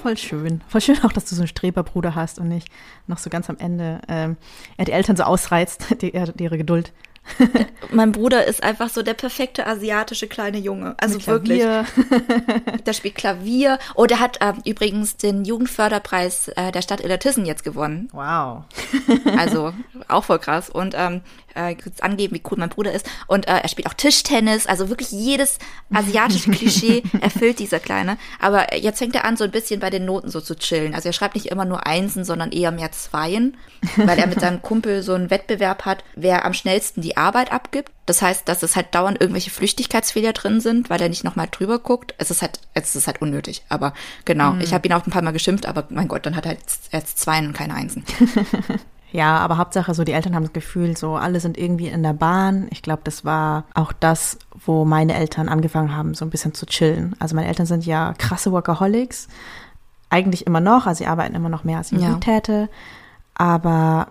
[0.00, 0.60] Voll schön.
[0.68, 2.68] Voll schön auch, dass du so einen Streberbruder hast und nicht
[3.06, 4.36] noch so ganz am Ende ähm,
[4.76, 6.92] er die Eltern so ausreizt, die, ihre Geduld.
[7.90, 10.94] mein Bruder ist einfach so der perfekte asiatische kleine Junge.
[10.98, 11.62] Also wirklich.
[12.86, 13.78] der spielt Klavier.
[13.94, 18.08] Oh, der hat äh, übrigens den Jugendförderpreis äh, der Stadt Illertissen jetzt gewonnen.
[18.12, 18.64] Wow.
[19.38, 19.72] also
[20.08, 20.70] auch voll krass.
[20.70, 21.22] Und ähm,
[21.54, 23.08] äh, angeben, wie cool mein Bruder ist.
[23.26, 24.66] Und äh, er spielt auch Tischtennis.
[24.66, 25.58] Also wirklich jedes
[25.92, 28.18] asiatische Klischee erfüllt dieser Kleine.
[28.40, 30.94] Aber jetzt fängt er an, so ein bisschen bei den Noten so zu chillen.
[30.94, 33.56] Also er schreibt nicht immer nur Einsen, sondern eher mehr Zweien,
[33.96, 37.92] weil er mit seinem Kumpel so einen Wettbewerb hat, wer am schnellsten die Arbeit abgibt.
[38.06, 41.78] Das heißt, dass es halt dauernd irgendwelche Flüchtigkeitsfehler drin sind, weil er nicht nochmal drüber
[41.78, 42.14] guckt.
[42.18, 43.62] Es ist halt, es ist halt unnötig.
[43.70, 43.94] Aber
[44.26, 44.60] genau, mhm.
[44.60, 46.92] ich habe ihn auch ein paar Mal geschimpft, aber mein Gott, dann hat er jetzt,
[46.92, 48.04] jetzt Zweien und keine Einsen.
[49.14, 52.14] Ja, aber Hauptsache so, die Eltern haben das Gefühl, so alle sind irgendwie in der
[52.14, 52.66] Bahn.
[52.72, 56.66] Ich glaube, das war auch das, wo meine Eltern angefangen haben, so ein bisschen zu
[56.66, 57.14] chillen.
[57.20, 59.28] Also meine Eltern sind ja krasse Workaholics.
[60.10, 62.16] Eigentlich immer noch, also sie arbeiten immer noch mehr, als ich ja.
[62.16, 62.68] täte.
[63.34, 64.08] Aber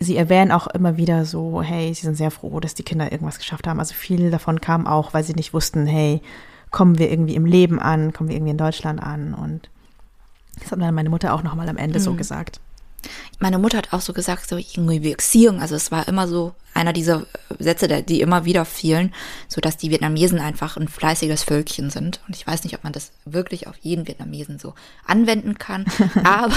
[0.00, 3.38] sie erwähnen auch immer wieder so, hey, sie sind sehr froh, dass die Kinder irgendwas
[3.38, 3.78] geschafft haben.
[3.78, 6.22] Also viel davon kam auch, weil sie nicht wussten, hey,
[6.72, 9.32] kommen wir irgendwie im Leben an, kommen wir irgendwie in Deutschland an.
[9.32, 9.70] Und
[10.58, 12.02] das hat dann meine Mutter auch nochmal am Ende mhm.
[12.02, 12.60] so gesagt.
[13.38, 15.60] Meine Mutter hat auch so gesagt, so irgendwie Beziehung.
[15.60, 17.26] Also es war immer so einer dieser
[17.58, 19.12] Sätze, die immer wieder fielen,
[19.48, 22.20] so dass die Vietnamesen einfach ein fleißiges Völkchen sind.
[22.26, 24.74] Und ich weiß nicht, ob man das wirklich auf jeden Vietnamesen so
[25.04, 25.84] anwenden kann.
[26.24, 26.54] aber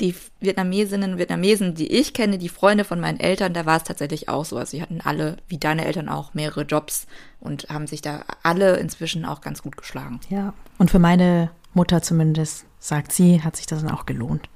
[0.00, 3.84] die Vietnamesinnen und Vietnamesen, die ich kenne, die Freunde von meinen Eltern, da war es
[3.84, 4.56] tatsächlich auch so.
[4.56, 7.06] Also sie hatten alle, wie deine Eltern auch, mehrere Jobs
[7.40, 10.20] und haben sich da alle inzwischen auch ganz gut geschlagen.
[10.30, 14.48] Ja, und für meine Mutter zumindest, sagt sie, hat sich das dann auch gelohnt.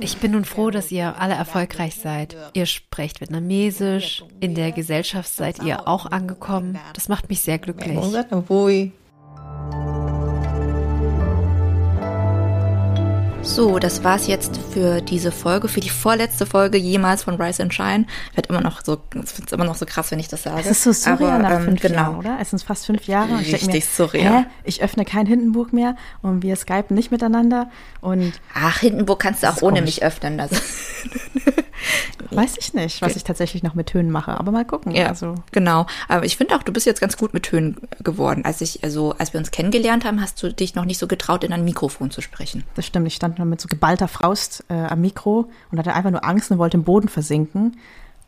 [0.00, 2.36] Ich bin nun froh, dass ihr alle erfolgreich seid.
[2.52, 6.78] Ihr sprecht Vietnamesisch, in der Gesellschaft seid ihr auch angekommen.
[6.94, 7.96] Das macht mich sehr glücklich.
[13.42, 17.72] So, das war's jetzt für diese Folge, für die vorletzte Folge jemals von Rise and
[17.72, 18.06] Shine.
[18.34, 20.60] Wird immer noch so, es wird immer noch so krass, wenn ich das sage.
[20.60, 21.94] Es ist so surreal Aber, nach ähm, fünf genau.
[21.94, 22.38] Jahren, oder?
[22.40, 23.32] Es sind fast fünf Jahre.
[23.32, 24.40] Und Richtig mir, surreal.
[24.40, 24.46] Hä?
[24.64, 27.70] Ich öffne kein Hindenburg mehr und wir skypen nicht miteinander
[28.02, 28.34] und.
[28.54, 29.96] Ach, Hindenburg kannst du auch ohne komisch.
[29.96, 30.38] mich öffnen.
[30.38, 30.56] Also.
[32.30, 34.94] Weiß ich nicht, was ich tatsächlich noch mit Tönen mache, aber mal gucken.
[34.94, 35.34] Ja, also.
[35.50, 35.86] genau.
[36.08, 38.44] Aber ich finde auch, du bist jetzt ganz gut mit Tönen geworden.
[38.44, 41.42] Als ich, also, als wir uns kennengelernt haben, hast du dich noch nicht so getraut,
[41.42, 42.64] in ein Mikrofon zu sprechen.
[42.74, 43.08] Das stimmt.
[43.08, 46.50] Ich stand nur mit so geballter Faust äh, am Mikro und hatte einfach nur Angst
[46.50, 47.76] und wollte im Boden versinken.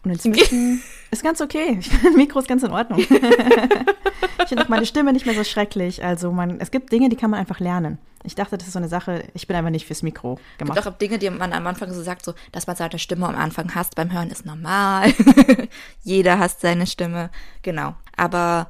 [0.05, 1.79] Und inzwischen ist ganz okay.
[2.17, 2.99] Mikro ist ganz in Ordnung.
[3.09, 6.05] ich finde auch meine Stimme nicht mehr so schrecklich.
[6.05, 7.99] Also man, es gibt Dinge, die kann man einfach lernen.
[8.25, 10.79] Ich dachte, das ist so eine Sache, ich bin einfach nicht fürs Mikro gemacht.
[10.79, 13.27] Es gibt auch Dinge, die man am Anfang so sagt, so, dass man seine Stimme
[13.27, 15.13] am Anfang hasst beim Hören ist normal.
[16.03, 17.31] Jeder hasst seine Stimme.
[17.63, 17.95] Genau.
[18.17, 18.69] Aber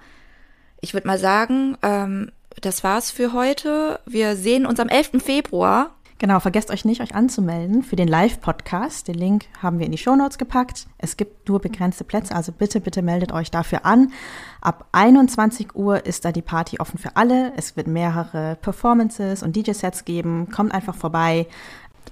[0.80, 2.30] ich würde mal sagen, ähm,
[2.60, 4.00] das war's für heute.
[4.06, 5.22] Wir sehen uns am 11.
[5.22, 9.08] Februar Genau, vergesst euch nicht, euch anzumelden für den Live-Podcast.
[9.08, 10.86] Den Link haben wir in die Shownotes gepackt.
[10.96, 14.12] Es gibt nur begrenzte Plätze, also bitte, bitte meldet euch dafür an.
[14.60, 17.52] Ab 21 Uhr ist da die Party offen für alle.
[17.56, 20.48] Es wird mehrere Performances und DJ-Sets geben.
[20.48, 21.48] Kommt einfach vorbei.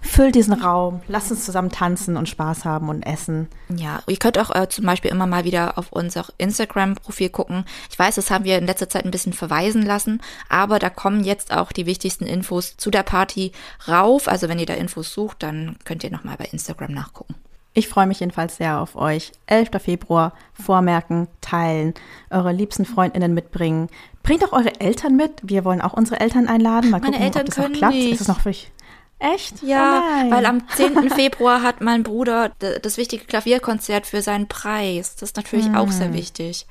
[0.02, 3.48] Füllt diesen Raum, lasst uns zusammen tanzen und Spaß haben und essen.
[3.68, 7.64] Ja, ihr könnt auch äh, zum Beispiel immer mal wieder auf unser Instagram-Profil gucken.
[7.90, 11.22] Ich weiß, das haben wir in letzter Zeit ein bisschen verweisen lassen, aber da kommen
[11.24, 13.52] jetzt auch die wichtigsten Infos zu der Party
[13.88, 14.28] rauf.
[14.28, 17.34] Also wenn ihr da Infos sucht, dann könnt ihr nochmal bei Instagram nachgucken.
[17.72, 19.30] Ich freue mich jedenfalls sehr auf euch.
[19.46, 19.70] 11.
[19.80, 21.94] Februar, vormerken, teilen,
[22.28, 23.88] eure liebsten Freundinnen mitbringen.
[24.24, 25.34] Bringt auch eure Eltern mit.
[25.42, 26.90] Wir wollen auch unsere Eltern einladen.
[26.90, 27.94] Mal Meine gucken, Eltern ob das können klappt.
[27.94, 28.14] Nicht.
[28.14, 28.72] Ist es noch für euch?
[29.20, 29.62] Echt?
[29.62, 31.10] Ja, oh weil am 10.
[31.10, 35.14] Februar hat mein Bruder das wichtige Klavierkonzert für seinen Preis.
[35.14, 35.76] Das ist natürlich hm.
[35.76, 36.66] auch sehr wichtig.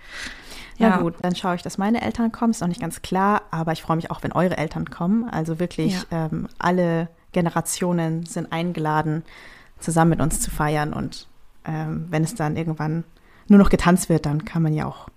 [0.78, 0.90] Ja.
[0.90, 2.52] ja, gut, dann schaue ich, dass meine Eltern kommen.
[2.52, 5.30] Ist noch nicht ganz klar, aber ich freue mich auch, wenn eure Eltern kommen.
[5.30, 6.26] Also wirklich ja.
[6.26, 9.24] ähm, alle Generationen sind eingeladen,
[9.80, 10.94] zusammen mit uns zu feiern.
[10.94, 11.28] Und
[11.66, 13.04] ähm, wenn es dann irgendwann
[13.48, 15.10] nur noch getanzt wird, dann kann man ja auch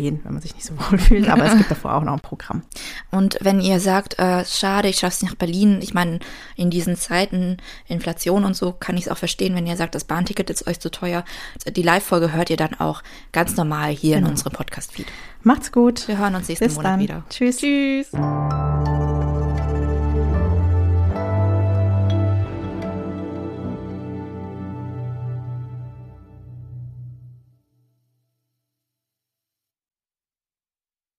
[0.00, 1.28] gehen, wenn man sich nicht so wohl fühlt.
[1.28, 2.62] Aber es gibt davor auch noch ein Programm.
[3.10, 6.18] Und wenn ihr sagt, äh, schade, ich schaff's nicht nach Berlin, ich meine,
[6.56, 7.56] in diesen Zeiten,
[7.86, 10.80] Inflation und so, kann ich es auch verstehen, wenn ihr sagt, das Bahnticket ist euch
[10.80, 11.24] zu teuer.
[11.66, 13.02] Die Live-Folge hört ihr dann auch
[13.32, 14.26] ganz normal hier genau.
[14.26, 15.06] in unserem Podcast-Feed.
[15.42, 16.08] Macht's gut.
[16.08, 17.00] Wir hören uns nächsten Bis Monat dann.
[17.00, 17.24] wieder.
[17.28, 17.58] Tschüss.
[17.58, 18.10] Tschüss.